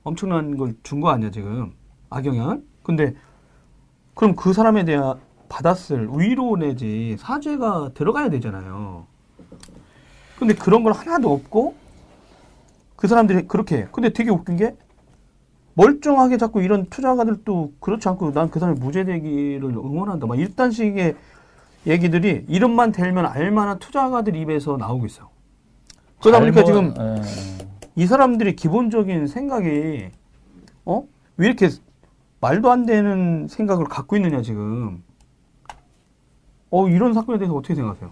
엄청난 0.04 0.56
걸 0.56 0.74
준 0.82 1.00
거 1.00 1.10
아니야 1.10 1.30
지금 1.30 1.72
악영향을? 2.10 2.62
근데 2.82 3.14
그럼 4.14 4.34
그 4.36 4.52
사람에 4.52 4.84
대한 4.84 5.18
받았을 5.48 6.08
위로 6.16 6.56
내지 6.56 7.16
사죄가 7.18 7.90
들어가야 7.94 8.30
되잖아요. 8.30 9.06
근데 10.38 10.54
그런 10.54 10.82
건 10.84 10.92
하나도 10.92 11.32
없고 11.32 11.74
그 12.96 13.08
사람들이 13.08 13.46
그렇게 13.48 13.78
해. 13.78 13.88
근데 13.92 14.10
되게 14.10 14.30
웃긴 14.30 14.56
게 14.56 14.76
멀쩡하게 15.74 16.38
자꾸 16.38 16.62
이런 16.62 16.86
투자가들도 16.86 17.74
그렇지 17.80 18.08
않고 18.08 18.32
난 18.32 18.50
그 18.50 18.58
사람이 18.58 18.80
무죄되기를 18.80 19.62
응원한다. 19.64 20.26
막 20.26 20.38
이딴 20.38 20.70
식의 20.72 21.14
얘기들이 21.86 22.44
이름만 22.48 22.90
대면 22.92 23.26
알만한 23.26 23.78
투자가들 23.78 24.34
입에서 24.36 24.76
나오고 24.76 25.06
있어요. 25.06 25.28
그러다 26.20 26.40
보니까 26.40 26.64
지금 26.64 26.94
예. 26.98 27.67
이 27.98 28.06
사람들이 28.06 28.54
기본적인 28.54 29.26
생각이 29.26 30.10
어? 30.84 31.02
왜 31.36 31.46
이렇게 31.48 31.68
말도 32.40 32.70
안 32.70 32.86
되는 32.86 33.48
생각을 33.48 33.86
갖고 33.86 34.14
있느냐 34.14 34.40
지금. 34.40 35.02
어 36.70 36.88
이런 36.88 37.12
사건에 37.12 37.38
대해서 37.38 37.56
어떻게 37.56 37.74
생각하세요? 37.74 38.08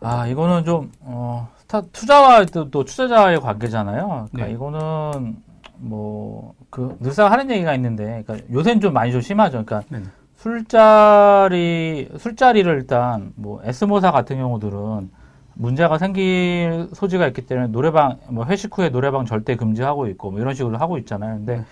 아, 0.00 0.28
이거는 0.28 0.64
좀, 0.64 0.92
어, 1.00 1.48
스타, 1.56 1.80
투자와 1.80 2.44
또, 2.44 2.70
또 2.70 2.84
투자자의 2.84 3.40
관계잖아요. 3.40 4.28
그러니까 4.30 4.46
네. 4.46 4.52
이거는, 4.52 5.42
뭐, 5.78 6.54
그, 6.70 6.96
늘상 7.00 7.32
하는 7.32 7.50
얘기가 7.50 7.74
있는데, 7.74 8.22
그러니까 8.24 8.46
요새는 8.52 8.80
좀 8.80 8.92
많이 8.92 9.10
좀 9.10 9.20
심하죠. 9.20 9.64
그러니까 9.64 9.82
네. 9.88 10.04
술자리, 10.36 12.08
술자리를 12.16 12.72
일단, 12.72 13.32
뭐, 13.34 13.60
S모사 13.64 14.12
같은 14.12 14.36
경우들은 14.36 15.10
문제가 15.58 15.98
생길 15.98 16.88
소지가 16.94 17.26
있기 17.28 17.46
때문에 17.46 17.68
노래방, 17.68 18.18
뭐, 18.28 18.46
회식 18.46 18.76
후에 18.78 18.90
노래방 18.90 19.26
절대 19.26 19.56
금지하고 19.56 20.06
있고, 20.08 20.30
뭐, 20.30 20.40
이런 20.40 20.54
식으로 20.54 20.78
하고 20.78 20.98
있잖아요. 20.98 21.36
근데, 21.36 21.64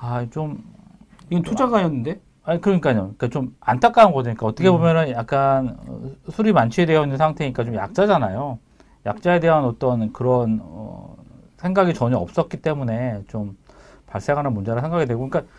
아, 0.00 0.26
좀, 0.30 0.64
이건 1.30 1.42
투자가였는데 1.42 2.20
아니 2.44 2.60
그러니까요. 2.60 2.94
그러니까 2.94 3.28
좀 3.28 3.54
안타까운 3.60 4.12
거죠. 4.12 4.24
그러니까 4.24 4.46
어떻게 4.46 4.70
보면은 4.70 5.10
약간 5.10 5.78
어, 5.86 6.10
술이 6.30 6.52
만취되어 6.52 7.04
있는 7.04 7.16
상태니까 7.16 7.64
좀 7.64 7.74
약자잖아요. 7.74 8.58
약자에 9.06 9.40
대한 9.40 9.64
어떤 9.64 10.12
그런 10.12 10.60
어, 10.62 11.16
생각이 11.58 11.94
전혀 11.94 12.18
없었기 12.18 12.60
때문에 12.60 13.22
좀 13.28 13.56
발생하는 14.06 14.52
문제라 14.52 14.80
생각이 14.80 15.06
되고, 15.06 15.28
그러니까 15.28 15.50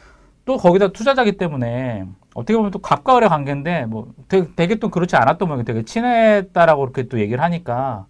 또 0.45 0.58
거기다 0.58 0.89
투자자기 0.89 1.38
때문에 1.38 2.06
어떻게 2.34 2.56
보면 2.56 2.71
또 2.71 2.79
갑과 2.79 3.17
을의 3.17 3.29
관계인데 3.29 3.86
뭐 3.86 4.12
되게, 4.27 4.47
되게 4.56 4.75
또 4.75 4.89
그렇지 4.89 5.15
않았던 5.15 5.47
모양이 5.47 5.63
되게 5.63 5.84
친했다라고 5.84 6.82
그렇게 6.82 7.08
또 7.08 7.19
얘기를 7.19 7.41
하니까 7.41 8.08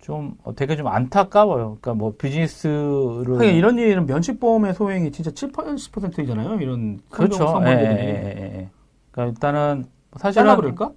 좀 0.00 0.34
어, 0.42 0.54
되게 0.54 0.76
좀 0.76 0.88
안타까워요. 0.88 1.78
그러니까 1.80 1.94
뭐 1.94 2.14
비즈니스를 2.18 3.38
하긴 3.38 3.54
이런 3.54 3.78
일은 3.78 4.04
면식보험의 4.04 4.74
소액이 4.74 5.12
진짜 5.12 5.30
7, 5.30 5.52
80%잖아요. 5.52 6.60
이런 6.60 7.00
그렇죠. 7.08 7.62
예, 7.64 7.68
예. 7.68 7.72
예, 7.72 7.78
예, 7.78 8.58
예. 8.58 8.68
그러니까 9.10 9.32
일단은 9.32 9.86
사실은 10.16 10.44
잘라버릴까? 10.44 10.90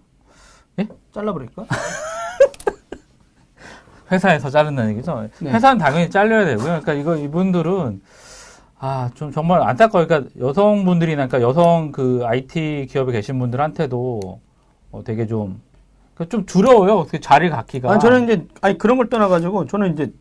예? 0.79 0.87
잘라버릴까? 1.13 1.65
회사에서 4.11 4.49
자른다는 4.49 4.91
얘기죠. 4.91 5.29
네. 5.39 5.51
회사는 5.51 5.77
당연히 5.77 6.09
잘려야 6.09 6.45
되고요. 6.45 6.65
그러니까 6.65 6.93
이거 6.93 7.15
이분들은 7.15 8.01
아 8.79 9.09
좀 9.15 9.31
정말 9.31 9.61
안타까워. 9.63 10.05
그러니까 10.05 10.29
여성분들이나 10.39 11.27
그러니까 11.27 11.41
여성 11.47 11.91
그 11.91 12.21
IT 12.25 12.87
기업에 12.89 13.11
계신 13.11 13.39
분들한테도 13.39 14.39
어, 14.91 15.03
되게 15.03 15.25
좀. 15.27 15.61
그좀 16.15 16.45
두려워요. 16.45 16.97
어떻게 16.99 17.19
자리를 17.19 17.55
갖기가. 17.55 17.91
아니 17.91 17.99
저는 17.99 18.23
이제 18.23 18.47
아니 18.61 18.77
그런 18.77 18.97
걸 18.97 19.09
떠나가지고 19.09 19.65
저는 19.67 19.93
이제 19.93 20.11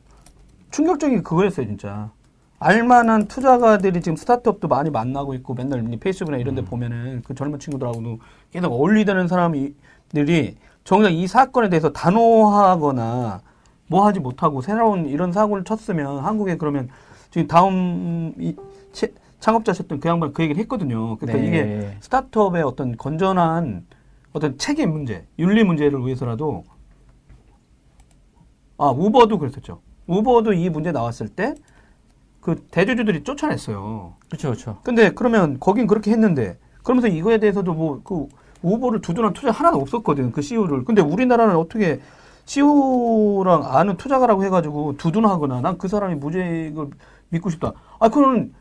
충격적인 0.70 1.16
게 1.18 1.22
그거였어요 1.22 1.66
진짜. 1.66 2.10
알만한 2.58 3.28
투자가들이 3.28 4.00
지금 4.00 4.16
스타트업도 4.16 4.68
많이 4.68 4.88
만나고 4.88 5.34
있고 5.34 5.52
맨날 5.54 5.92
이 5.92 5.96
페이스북이나 5.98 6.38
이런 6.38 6.54
데 6.54 6.64
보면은 6.64 7.22
그 7.26 7.34
젊은 7.34 7.58
친구들하고도 7.58 8.18
계속 8.50 8.72
어울리다는 8.72 9.28
사람들이 9.28 10.56
정작 10.84 11.10
이 11.10 11.26
사건에 11.26 11.68
대해서 11.68 11.92
단호하거나 11.92 13.40
뭐 13.88 14.06
하지 14.06 14.20
못하고 14.20 14.62
새로운 14.62 15.06
이런 15.06 15.32
사고를 15.32 15.64
쳤으면 15.64 16.20
한국에 16.20 16.56
그러면 16.56 16.88
지금 17.36 17.46
다음 17.48 18.32
이 18.38 18.56
채- 18.92 19.12
창업자셨던 19.40 20.00
그 20.00 20.08
양반 20.08 20.32
그 20.32 20.42
얘기를 20.42 20.58
했거든요. 20.62 21.16
그러니까 21.18 21.38
네. 21.38 21.46
이게 21.46 21.96
스타트업의 22.00 22.62
어떤 22.62 22.96
건전한 22.96 23.84
어떤 24.32 24.56
책임 24.56 24.92
문제, 24.92 25.26
윤리 25.38 25.62
문제를 25.62 26.00
위해서라도 26.00 26.64
아 28.78 28.86
우버도 28.88 29.38
그랬었죠. 29.38 29.80
우버도 30.06 30.54
이 30.54 30.70
문제 30.70 30.92
나왔을 30.92 31.28
때 31.28 31.54
그 32.40 32.64
대주주들이 32.70 33.24
쫓아냈어요. 33.24 34.14
그렇죠, 34.28 34.48
그렇죠. 34.50 34.78
근데 34.84 35.10
그러면 35.10 35.58
거긴 35.58 35.88
그렇게 35.88 36.12
했는데 36.12 36.56
그러면서 36.84 37.08
이거에 37.08 37.38
대해서도 37.38 37.74
뭐 37.74 38.00
그 38.04 38.28
우버를 38.62 39.00
두둔한 39.00 39.32
투자 39.32 39.50
하나도 39.50 39.78
없었거든 39.80 40.30
그 40.32 40.40
CEO를. 40.42 40.84
근데 40.84 41.02
우리나라는 41.02 41.56
어떻게 41.56 42.00
CEO랑 42.44 43.64
아는 43.66 43.96
투자가라고 43.96 44.44
해가지고 44.44 44.96
두둔하거나 44.96 45.60
난 45.60 45.76
그 45.76 45.88
사람이 45.88 46.14
무죄를 46.14 46.72
믿고 47.30 47.50
싶다. 47.50 47.72
아 47.98 48.08
그건 48.08 48.54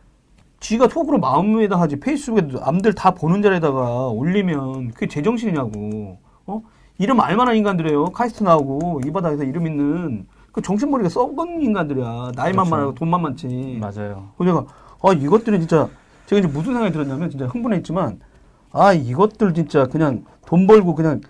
지가 0.59 0.87
속으로 0.87 1.19
마음에다 1.19 1.79
하지 1.79 1.99
페이스북에 1.99 2.47
남들 2.59 2.93
다 2.93 3.11
보는 3.11 3.41
자리에다가 3.41 4.07
올리면 4.07 4.91
그게 4.91 5.07
제정신이냐고. 5.07 6.17
어? 6.47 6.61
이름 6.97 7.19
알만한 7.19 7.55
인간들이에요. 7.57 8.05
카이스트 8.05 8.43
나오고 8.43 9.01
이 9.05 9.11
바닥에서 9.11 9.43
이름 9.43 9.67
있는 9.67 10.27
그 10.51 10.61
정신머리가 10.61 11.09
썩은 11.09 11.61
인간들이야. 11.61 12.31
나이만 12.35 12.65
그렇죠. 12.65 12.69
많고 12.75 12.95
돈만 12.95 13.21
많지. 13.21 13.77
맞아요. 13.81 14.29
그래서 14.37 14.61
내가 14.61 14.65
아 15.03 15.13
이것들은 15.13 15.59
진짜 15.59 15.89
제가 16.27 16.39
이제 16.39 16.47
무슨 16.47 16.73
생각이 16.73 16.93
들었냐면 16.93 17.29
진짜 17.29 17.45
흥분했지만 17.47 18.19
아 18.71 18.93
이것들 18.93 19.53
진짜 19.53 19.85
그냥 19.87 20.25
돈 20.45 20.65
벌고 20.65 20.95
그냥 20.95 21.21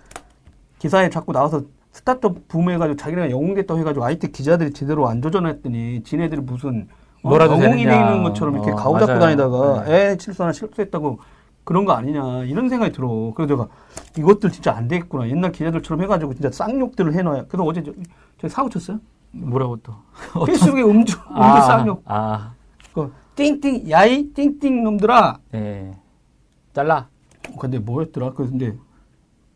기사에 0.80 1.10
자꾸 1.10 1.32
나와서 1.34 1.63
스타트업 1.91 2.48
붐해가지고 2.48 2.98
자기네가 2.98 3.32
영웅됐다고 3.32 3.80
해가지고 3.80 4.06
IT 4.06 4.32
기자들이 4.32 4.71
제대로 4.71 5.08
안 5.08 5.21
조져냈더니 5.21 6.04
지네들이 6.04 6.41
무슨 6.41 6.88
어, 7.25 7.29
놀아도 7.29 7.61
영웅이. 7.61 7.83
되는 7.85 8.23
것처럼 8.23 8.55
이렇게 8.55 8.71
어, 8.71 8.75
가오 8.75 8.99
잡고. 8.99 9.19
다니다가 9.19 9.83
네. 9.85 10.11
애 10.11 10.17
실수하나 10.19 10.53
실수했다고 10.53 11.19
그런 11.63 11.83
거 11.85 11.93
아니냐 11.93 12.43
이런 12.43 12.69
생각이 12.69 12.91
들어. 12.93 13.33
그래서 13.35 13.55
내가 13.55 13.67
이것들 14.17 14.51
진짜 14.51 14.75
안 14.75 14.88
되겠구나. 14.88 15.27
옛날 15.29 15.51
기자들처럼 15.51 16.03
해가지고 16.03 16.33
진짜 16.35 16.51
쌍욕들을 16.51 17.13
해놔야. 17.13 17.45
그래서 17.47 17.63
어제 17.63 17.81
저, 17.83 17.91
저 18.39 18.47
사고 18.47 18.69
쳤어요. 18.69 18.99
뭐라고 19.31 19.77
또? 19.77 19.93
페이스북에 20.45 20.83
음주 20.83 21.17
음주 21.17 21.19
아, 21.33 21.61
쌍욕. 21.61 22.03
아, 22.05 22.53
그 22.93 23.11
띵띵 23.35 23.89
야이 23.89 24.31
띵띵 24.33 24.83
놈들아. 24.83 25.39
네. 25.51 25.91
잘라. 26.73 27.07
근데 27.59 27.79
뭐였더라? 27.79 28.33
그 28.33 28.47
근데 28.49 28.75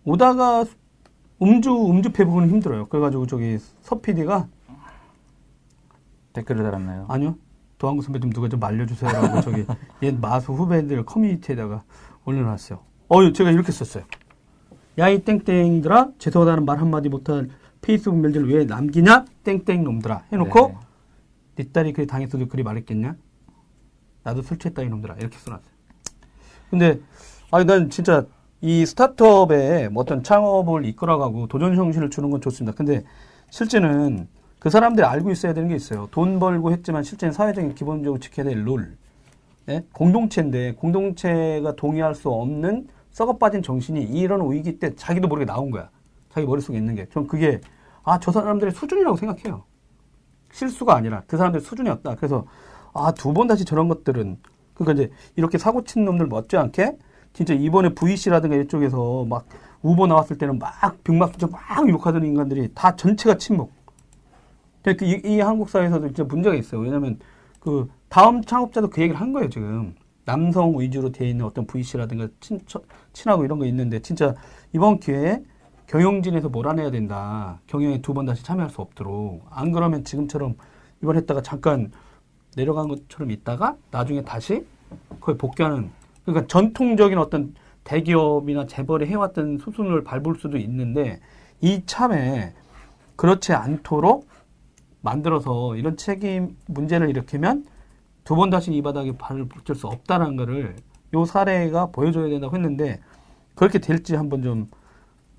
오다가 0.06 0.66
음주 1.42 1.70
음주 1.90 2.12
패부분은 2.12 2.50
힘들어요. 2.50 2.86
그래가지고 2.88 3.28
저기 3.28 3.58
서 3.82 4.00
PD가 4.00 4.48
댓글을 6.34 6.64
달았나요? 6.64 7.06
아니요 7.08 7.36
도항구 7.80 8.04
선배 8.04 8.20
좀 8.20 8.32
누가 8.32 8.48
좀 8.48 8.60
말려주세요라고 8.60 9.42
저기 9.42 9.66
옛 10.04 10.16
마수 10.20 10.54
후배들 10.54 11.04
커뮤니티에다가 11.06 11.84
올려놨어요. 12.26 12.80
어 13.08 13.32
제가 13.32 13.50
이렇게 13.50 13.72
썼어요. 13.72 14.04
야이 15.00 15.24
땡땡들아 15.24 16.10
죄송하다는 16.20 16.66
말 16.66 16.80
한마디 16.80 17.10
못한 17.10 17.50
페이스북 17.82 18.20
멜들 18.20 18.48
왜 18.54 18.66
남기냐 18.66 19.26
땡땡 19.44 19.84
놈들아 19.86 20.26
해놓고 20.32 20.68
네. 21.56 21.64
네 21.64 21.72
딸이 21.72 21.94
그리 21.94 22.06
당했어도 22.06 22.48
그리 22.48 22.64
말했겠냐? 22.64 23.16
나도 24.24 24.42
술 24.42 24.60
취했다 24.60 24.84
이놈들아 24.84 25.16
이렇게 25.16 25.38
써놨어요. 25.38 25.72
근데 26.70 27.00
아니 27.52 27.66
난 27.66 27.90
진짜 27.90 28.26
이 28.62 28.86
스타트업에 28.86 29.88
뭐 29.88 30.04
어떤 30.04 30.22
창업을 30.22 30.86
이끌어가고 30.86 31.48
도전 31.48 31.76
정신을 31.76 32.10
주는 32.10 32.30
건 32.30 32.42
좋습니다. 32.42 32.76
근데 32.76 33.04
실제는 33.50 34.28
그 34.60 34.70
사람들이 34.70 35.06
알고 35.06 35.32
있어야 35.32 35.54
되는 35.54 35.70
게 35.70 35.76
있어요. 35.76 36.08
돈 36.12 36.40
벌고 36.40 36.72
했지만 36.72 37.04
실제는 37.04 37.32
사회적인 37.32 37.76
기본적으로 37.76 38.20
지켜야 38.20 38.46
될 38.46 38.64
룰. 38.66 38.98
예? 39.70 39.84
공동체인데 39.94 40.74
공동체가 40.74 41.76
동의할 41.76 42.16
수 42.16 42.30
없는 42.30 42.88
썩어 43.12 43.38
빠진 43.38 43.62
정신이 43.62 44.02
이런 44.04 44.52
위기 44.52 44.80
때 44.80 44.96
자기도 44.96 45.28
모르게 45.28 45.46
나온 45.46 45.72
거야. 45.72 45.90
자기 46.30 46.46
머릿속에 46.46 46.78
있는 46.78 46.96
게. 46.96 47.08
전 47.10 47.28
그게 47.28 47.62
아 48.04 48.20
저 48.20 48.32
사람들의 48.32 48.74
수준이라고 48.74 49.16
생각해요. 49.18 49.64
실수가 50.52 50.96
아니라 50.96 51.24
그 51.28 51.38
사람들의 51.38 51.64
수준이었다. 51.64 52.16
그래서 52.16 52.46
아 52.94 53.12
두 53.14 53.34
번 53.34 53.48
다시 53.48 53.64
저런 53.66 53.88
것들은 53.88 54.38
그러니까 54.74 55.04
이제 55.04 55.14
이렇게 55.36 55.58
사고 55.58 55.84
친 55.84 56.06
놈들 56.06 56.26
못지않게 56.26 56.98
진짜 57.34 57.54
이번에 57.54 57.90
VC라든가 57.94 58.56
이쪽에서 58.58 59.26
막 59.26 59.46
우버 59.84 60.08
나왔을 60.08 60.38
때는 60.38 60.58
막 60.60 60.74
빅마스터 61.04 61.48
막 61.48 61.88
욕하던 61.88 62.26
인간들이 62.26 62.70
다 62.74 62.96
전체가 62.96 63.38
침묵. 63.38 63.72
그러니까 64.84 65.06
이, 65.06 65.22
이 65.26 65.40
한국 65.40 65.70
사회에서도 65.70 66.08
진짜 66.08 66.24
문제가 66.24 66.56
있어요. 66.56 66.82
왜냐하면 66.82 67.20
그 67.60 67.90
다음 68.10 68.42
창업자도 68.44 68.90
그 68.90 69.02
얘기를 69.02 69.20
한 69.20 69.34
거예요 69.34 69.50
지금 69.50 69.96
남성 70.26 70.80
위주로 70.80 71.12
돼 71.12 71.30
있는 71.30 71.46
어떤 71.46 71.66
VC라든가 71.68 72.28
친, 72.40 72.60
처- 72.66 72.82
친하고 73.14 73.44
이런 73.44 73.60
거 73.60 73.66
있는데 73.66 74.00
진짜 74.00 74.36
이번 74.74 75.00
기회에 75.00 75.44
경영진에서 75.88 76.50
몰아내야 76.50 76.92
된다. 76.92 77.60
경영에 77.68 78.02
두 78.02 78.14
번 78.14 78.26
다시 78.26 78.44
참여할 78.44 78.70
수 78.70 78.82
없도록 78.82 79.46
안 79.50 79.72
그러면 79.72 80.04
지금처럼 80.04 80.56
이번 81.02 81.16
했다가 81.18 81.42
잠깐 81.42 81.92
내려간 82.56 82.88
것처럼 82.88 83.32
있다가 83.32 83.76
나중에 83.92 84.22
다시 84.24 84.66
거의 85.20 85.38
복귀하는 85.38 85.90
그러니까 86.26 86.48
전통적인 86.48 87.18
어떤 87.18 87.54
대기업이나 87.84 88.68
재벌이 88.68 89.08
해왔던 89.08 89.58
수순을 89.60 90.04
밟을 90.04 90.36
수도 90.40 90.58
있는데 90.58 91.20
이참에 91.62 92.54
그렇지 93.16 93.54
않도록 93.54 94.28
만들어서 95.02 95.76
이런 95.76 95.98
책임 95.98 96.58
문제를 96.68 97.10
일으키면 97.10 97.66
두 98.24 98.36
번 98.36 98.50
다시 98.50 98.72
이 98.74 98.82
바닥에 98.82 99.18
발을 99.18 99.46
붙일 99.48 99.76
수 99.76 99.88
없다는 99.88 100.36
거를 100.36 100.76
요 101.16 101.26
사례가 101.26 101.88
보여줘야 101.88 102.30
된다고 102.30 102.56
했는데 102.56 103.00
그렇게 103.56 103.80
될지 103.80 104.16
한번 104.16 104.44
좀. 104.44 104.68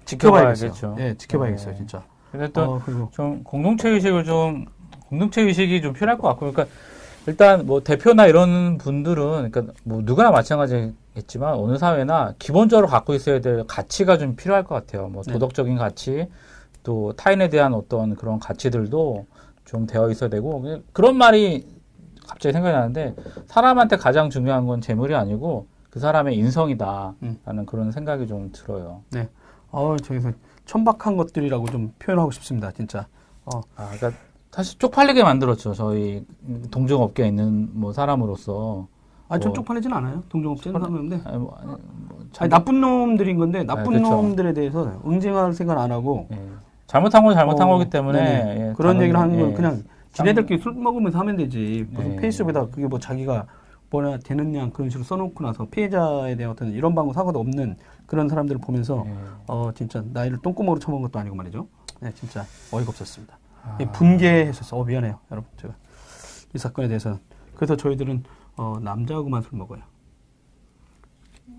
지켜봐야겠죠. 0.05 0.97
예, 0.99 1.15
지켜봐야겠어요, 1.17 1.71
네. 1.73 1.77
진짜. 1.77 2.03
근데 2.33 2.49
또 2.53 2.63
어, 2.63 3.41
공동체 3.45 3.89
의식을 3.91 4.25
좀 4.25 4.65
공동체 5.07 5.43
의식이 5.43 5.83
좀 5.83 5.93
필요할 5.93 6.19
것 6.19 6.27
같고 6.29 6.53
그러니까 6.53 6.75
일단 7.27 7.67
뭐 7.67 7.81
대표나 7.83 8.27
이런 8.27 8.79
분들은 8.79 9.51
그러니까 9.51 9.73
뭐 9.85 10.01
누구나 10.03 10.31
마찬가지겠지만 10.31 11.55
어느 11.55 11.77
사회나 11.77 12.35
기본적으로 12.39 12.87
갖고 12.89 13.15
있어야 13.15 13.41
될 13.41 13.65
가치가 13.69 14.19
좀 14.19 14.35
필요할 14.37 14.65
것 14.65 14.75
같아요. 14.75 15.09
뭐 15.09 15.23
네. 15.23 15.33
도덕적인 15.33 15.77
가치 15.77 16.29
또 16.83 17.13
타인에 17.13 17.49
대한 17.51 17.75
어떤 17.75 18.17
그런 18.17 18.41
가치들도 18.41 19.27
좀 19.71 19.87
되어 19.87 20.11
있어야 20.11 20.29
되고 20.29 20.81
그런 20.93 21.17
말이 21.17 21.65
갑자기 22.27 22.53
생각이 22.53 22.75
나는데 22.75 23.15
사람한테 23.47 23.97
가장 23.99 24.29
중요한 24.29 24.67
건 24.67 24.81
재물이 24.81 25.15
아니고 25.15 25.69
그 25.91 26.01
사람의 26.01 26.37
인성이다라는 26.37 27.17
음. 27.23 27.67
그런 27.67 27.93
생각이 27.93 28.27
좀 28.27 28.51
들어요. 28.53 29.03
어, 29.71 29.97
저기서 29.97 30.33
천박한 30.65 31.17
것들이라고 31.17 31.67
좀 31.67 31.93
표현하고 32.01 32.33
싶습니다, 32.33 32.73
진짜. 32.73 33.07
어, 33.45 33.61
아, 33.77 33.91
그러니까 33.93 34.13
사실 34.51 34.77
쪽팔리게 34.79 35.23
만들었죠. 35.23 35.75
저희 35.75 36.27
동종업계에 36.73 37.29
있는 37.29 37.71
뭐 37.73 37.93
사람으로서. 37.93 38.89
아니, 39.29 39.41
좀 39.41 39.51
뭐, 39.51 39.55
쪽팔리진 39.55 39.93
않아요. 39.93 40.25
동종업체는 40.29 40.83
하는데. 40.83 41.21
아니, 41.25 41.39
뭐, 41.39 41.57
아니, 41.57 41.67
뭐 41.67 41.79
아니, 42.19 42.29
잘, 42.33 42.49
나쁜 42.49 42.81
놈들인 42.81 43.39
건데, 43.39 43.63
나쁜 43.63 43.93
그쵸. 43.95 44.11
놈들에 44.11 44.53
대해서 44.53 45.01
응징할 45.07 45.53
생각 45.53 45.79
안 45.79 45.93
하고. 45.93 46.27
예. 46.33 46.37
잘못한 46.91 47.23
건 47.23 47.35
잘못한 47.35 47.69
어, 47.69 47.71
거기 47.71 47.89
때문에. 47.89 48.19
예, 48.71 48.75
그런 48.77 49.01
얘기를 49.01 49.19
하는 49.21 49.39
건 49.39 49.51
예. 49.51 49.55
그냥 49.55 49.85
지네들끼리 50.13 50.61
술 50.61 50.73
먹으면서 50.73 51.21
하면 51.21 51.37
되지. 51.37 51.87
무슨 51.89 52.11
네. 52.11 52.17
페이스북에다 52.17 52.67
그게 52.67 52.89
뭐 52.89 52.99
자기가 52.99 53.47
뭐냐 53.91 54.19
되느냐 54.19 54.69
그런 54.71 54.91
식으로 54.91 55.05
써놓고 55.05 55.45
나서 55.45 55.67
피해자에 55.67 56.35
대한 56.35 56.51
어떤 56.51 56.73
이런 56.73 56.97
방구 56.97 57.13
사고도 57.13 57.39
없는 57.39 57.77
그런 58.07 58.29
사람들을 58.29 58.61
보면서 58.61 59.05
예. 59.07 59.15
어 59.47 59.71
진짜 59.73 60.03
나이를 60.13 60.39
똥구멍으로 60.43 60.81
쳐먹은 60.81 61.03
것도 61.05 61.21
아니고 61.21 61.37
말이죠. 61.37 61.69
네, 62.01 62.13
진짜 62.15 62.45
어이가 62.73 62.89
없었습니다. 62.91 63.39
아. 63.63 63.79
예, 63.81 63.87
분개했었어. 63.87 64.77
어, 64.77 64.85
미안해요, 64.85 65.21
여러분. 65.31 65.49
제가 65.59 65.75
이 66.55 66.59
사건에 66.59 66.89
대해서는. 66.89 67.19
그래서 67.55 67.77
저희들은 67.77 68.25
어, 68.57 68.79
남자하고만 68.83 69.43
술 69.43 69.59
먹어요. 69.59 69.83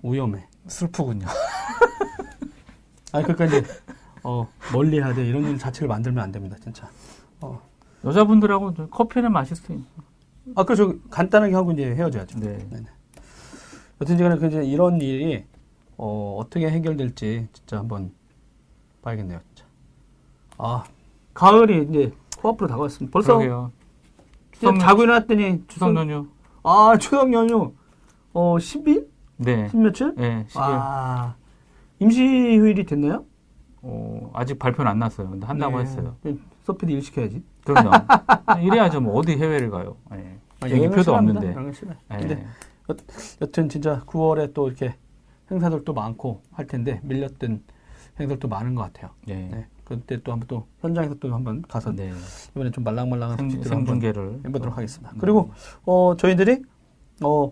위험해. 0.03 0.45
슬프군요. 0.67 1.25
아니 3.13 3.23
그러니까 3.23 3.45
이제 3.45 3.63
어, 4.23 4.47
멀리 4.73 4.97
해야 4.97 5.13
돼 5.13 5.25
이런 5.25 5.43
일 5.45 5.57
자체를 5.57 5.87
만들면 5.87 6.23
안 6.23 6.31
됩니다, 6.31 6.55
진짜. 6.61 6.89
어. 7.41 7.61
여자분들하고 8.03 8.73
좀 8.73 8.87
커피는 8.89 9.31
마실 9.31 9.55
수 9.55 9.71
있는. 9.71 9.85
아, 10.55 10.63
그저 10.63 10.95
간단하게 11.09 11.53
하고 11.53 11.71
이제 11.71 11.85
헤어져야죠. 11.95 12.39
네. 12.39 12.67
여튼지간에 14.01 14.37
그 14.37 14.47
이제 14.47 14.63
이런 14.63 14.99
일이 14.99 15.45
어, 15.97 16.37
어떻게 16.39 16.67
해결될지 16.69 17.47
진짜 17.53 17.77
한번 17.77 18.11
봐야겠네요, 19.03 19.39
진짜. 19.47 19.65
아, 20.57 20.83
가을이 21.33 21.87
이제 21.89 22.11
코앞으로 22.39 22.67
다가왔습니다. 22.67 23.13
벌써 23.13 23.37
그러게요. 23.37 23.71
추석, 24.51 24.79
자고 24.79 25.03
일어났더니 25.03 25.63
추석 25.67 25.95
연휴. 25.95 26.27
아, 26.63 26.95
추석 26.99 27.31
연휴 27.33 27.73
어, 28.33 28.57
10일? 28.57 29.07
네. 29.37 29.69
10 29.69 29.77
며칠? 29.77 30.15
네, 30.15 30.45
10일. 30.49 30.59
아, 30.59 31.35
임시 31.99 32.21
휴일이 32.23 32.85
됐나요? 32.85 33.25
어, 33.83 34.31
아직 34.33 34.59
발표는 34.59 34.89
안 34.91 34.99
났어요. 34.99 35.29
근데 35.29 35.45
한다고 35.45 35.77
네. 35.77 35.83
했어요. 35.83 36.15
서피디 36.63 36.93
일 36.93 37.01
시켜야지. 37.01 37.43
그럼요. 37.65 37.89
이래야죠. 38.61 39.01
뭐 39.01 39.15
어디 39.15 39.33
해외를 39.33 39.71
가요. 39.71 39.97
예. 40.13 40.37
아, 40.59 40.65
비행기표도. 40.67 41.13
없는데. 41.15 41.49
예. 41.49 42.17
근데 42.17 42.45
여튼 43.41 43.69
진짜 43.69 44.01
9월에 44.05 44.53
또 44.53 44.67
이렇게 44.67 44.95
행사들도 45.49 45.93
많고 45.93 46.41
할 46.51 46.67
텐데 46.67 46.99
밀렸던 47.03 47.63
행사들도 48.19 48.47
많은 48.47 48.75
것 48.75 48.83
같아요. 48.83 49.11
예. 49.27 49.33
네. 49.35 49.67
그때 49.83 50.21
또 50.23 50.31
한번 50.31 50.47
또 50.47 50.67
현장에서 50.79 51.15
또 51.15 51.33
한번 51.33 51.61
가서 51.63 51.91
네. 51.91 52.11
이번에 52.51 52.71
좀 52.71 52.83
말랑말랑한 52.83 53.39
한번 53.39 53.63
생중계를 53.63 54.41
해보도록 54.45 54.77
하겠습니다. 54.77 55.11
네. 55.11 55.17
그리고 55.19 55.51
어 55.85 56.15
저희들이 56.17 56.61
어 57.23 57.51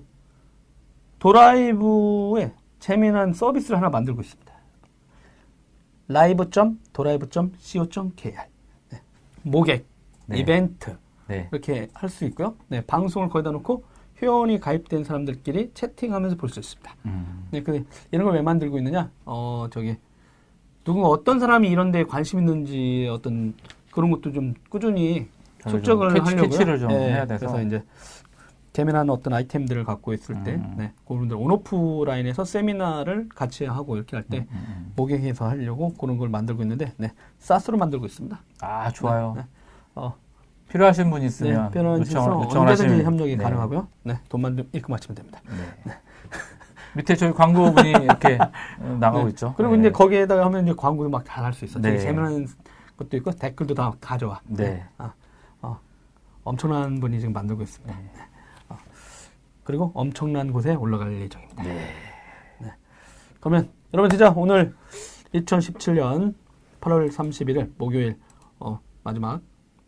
도라이브에 1.19 2.53
재미난 2.79 3.33
서비스를 3.33 3.77
하나 3.77 3.89
만들고 3.89 4.21
있습니다. 4.21 4.48
live.도라이브.co.kr 6.09 8.37
네. 8.91 9.01
모객, 9.43 9.85
네. 10.25 10.39
이벤트 10.39 10.97
네. 11.27 11.47
이렇게 11.51 11.87
할 11.93 12.09
수 12.09 12.25
있고요. 12.25 12.55
네, 12.67 12.81
방송을 12.81 13.29
거기다 13.29 13.51
놓고 13.51 13.83
회원이 14.21 14.59
가입된 14.59 15.03
사람들끼리 15.03 15.71
채팅하면서 15.73 16.35
볼 16.37 16.49
수 16.49 16.59
있습니다. 16.59 16.95
음. 17.05 17.47
네, 17.51 17.61
그 17.63 17.85
이런 18.11 18.25
걸 18.25 18.35
왜 18.35 18.41
만들고 18.41 18.77
있느냐? 18.79 19.09
어, 19.25 19.67
저기 19.71 19.95
누군가 20.83 21.07
어떤 21.09 21.39
사람이 21.39 21.69
이런 21.69 21.91
데에 21.91 22.03
관심 22.03 22.39
있는지 22.39 23.07
어떤 23.11 23.53
그 23.89 23.95
그런 23.95 24.11
것도 24.11 24.31
좀 24.31 24.53
꾸준히 24.69 25.27
실적을 25.67 26.09
캐치- 26.09 26.25
하려고요. 26.25 26.49
캐치를 26.49 26.79
좀 26.79 26.91
예, 26.91 26.95
해야 26.95 27.25
돼서. 27.27 27.47
그래서 27.47 27.61
이제 27.67 27.83
재미난 28.79 29.09
어떤 29.09 29.33
아이템들을 29.33 29.83
갖고 29.83 30.13
있을 30.13 30.41
때, 30.45 30.53
음. 30.55 30.75
네, 30.77 30.93
그분들 31.05 31.35
온오프 31.35 32.03
라인에서 32.05 32.45
세미나를 32.45 33.27
같이 33.35 33.65
하고 33.65 33.97
이렇게 33.97 34.15
할 34.15 34.23
때 34.23 34.47
음, 34.49 34.93
모객해서 34.95 35.49
하려고 35.49 35.93
그런 35.95 36.17
걸 36.17 36.29
만들고 36.29 36.61
있는데, 36.61 36.93
네, 36.95 37.11
SaaS로 37.39 37.77
만들고 37.77 38.05
있습니다. 38.05 38.39
아 38.61 38.89
좋아요. 38.91 39.33
네. 39.35 39.43
어, 39.95 40.15
필요하신 40.69 41.09
분 41.09 41.19
네, 41.19 41.25
있으면 41.27 41.71
편한 41.71 41.99
요청- 41.99 42.41
요청을 42.43 42.69
언제든지 42.69 43.03
협력이 43.03 43.35
네. 43.35 43.43
가능하고요. 43.43 43.87
네, 44.03 44.19
돈만 44.29 44.55
좀 44.55 44.69
입금하시면 44.71 45.15
됩니다. 45.15 45.41
네. 45.83 45.91
밑에 46.95 47.15
저희 47.17 47.33
광고분이 47.33 47.89
이렇게 48.03 48.37
어, 48.79 48.97
나가고 48.97 49.25
네. 49.25 49.29
있죠. 49.31 49.53
그리고 49.57 49.73
네. 49.73 49.79
이제 49.81 49.91
거기에다가 49.91 50.45
하면 50.45 50.63
이제 50.65 50.73
광고도 50.77 51.09
막 51.09 51.25
잘 51.25 51.43
할 51.43 51.51
수 51.53 51.65
있어. 51.65 51.79
네. 51.79 51.97
재미난 51.97 52.47
것도 52.95 53.17
있고 53.17 53.31
댓글도 53.31 53.73
다 53.73 53.91
가져와. 53.99 54.39
네. 54.47 54.85
아, 54.97 55.11
어, 55.63 55.77
엄청난 56.45 57.01
분이 57.01 57.19
지금 57.19 57.33
만들고 57.33 57.61
있습니다. 57.63 57.93
네. 59.69 59.69
어, 59.69 59.69
그리고 59.69 59.91
엄청난 59.93 60.51
곳에 60.51 60.73
올라갈 60.73 61.13
예정입니다. 61.21 61.63
네. 61.63 62.73
그러면 63.39 63.71
여러분 63.93 64.09
진짜 64.09 64.33
오늘 64.35 64.75
2017년 65.33 66.33
8월 66.81 67.09
31일 67.11 67.71
목요일 67.77 68.17
어, 68.59 68.79
마지막 69.03 69.41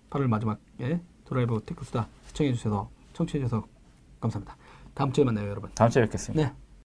8월 0.09 0.27
마지막에 0.27 1.01
드라이브 1.25 1.61
테크수다 1.65 2.07
시청해 2.27 2.53
주셔서 2.53 2.89
청취해 3.13 3.43
주셔서 3.43 3.65
감사합니다. 4.19 4.55
다음 4.93 5.11
주에 5.11 5.23
만나요, 5.23 5.49
여러분. 5.49 5.71
다음 5.73 5.89
주에 5.89 6.03
뵙겠습니다. 6.03 6.49
네. 6.49 6.60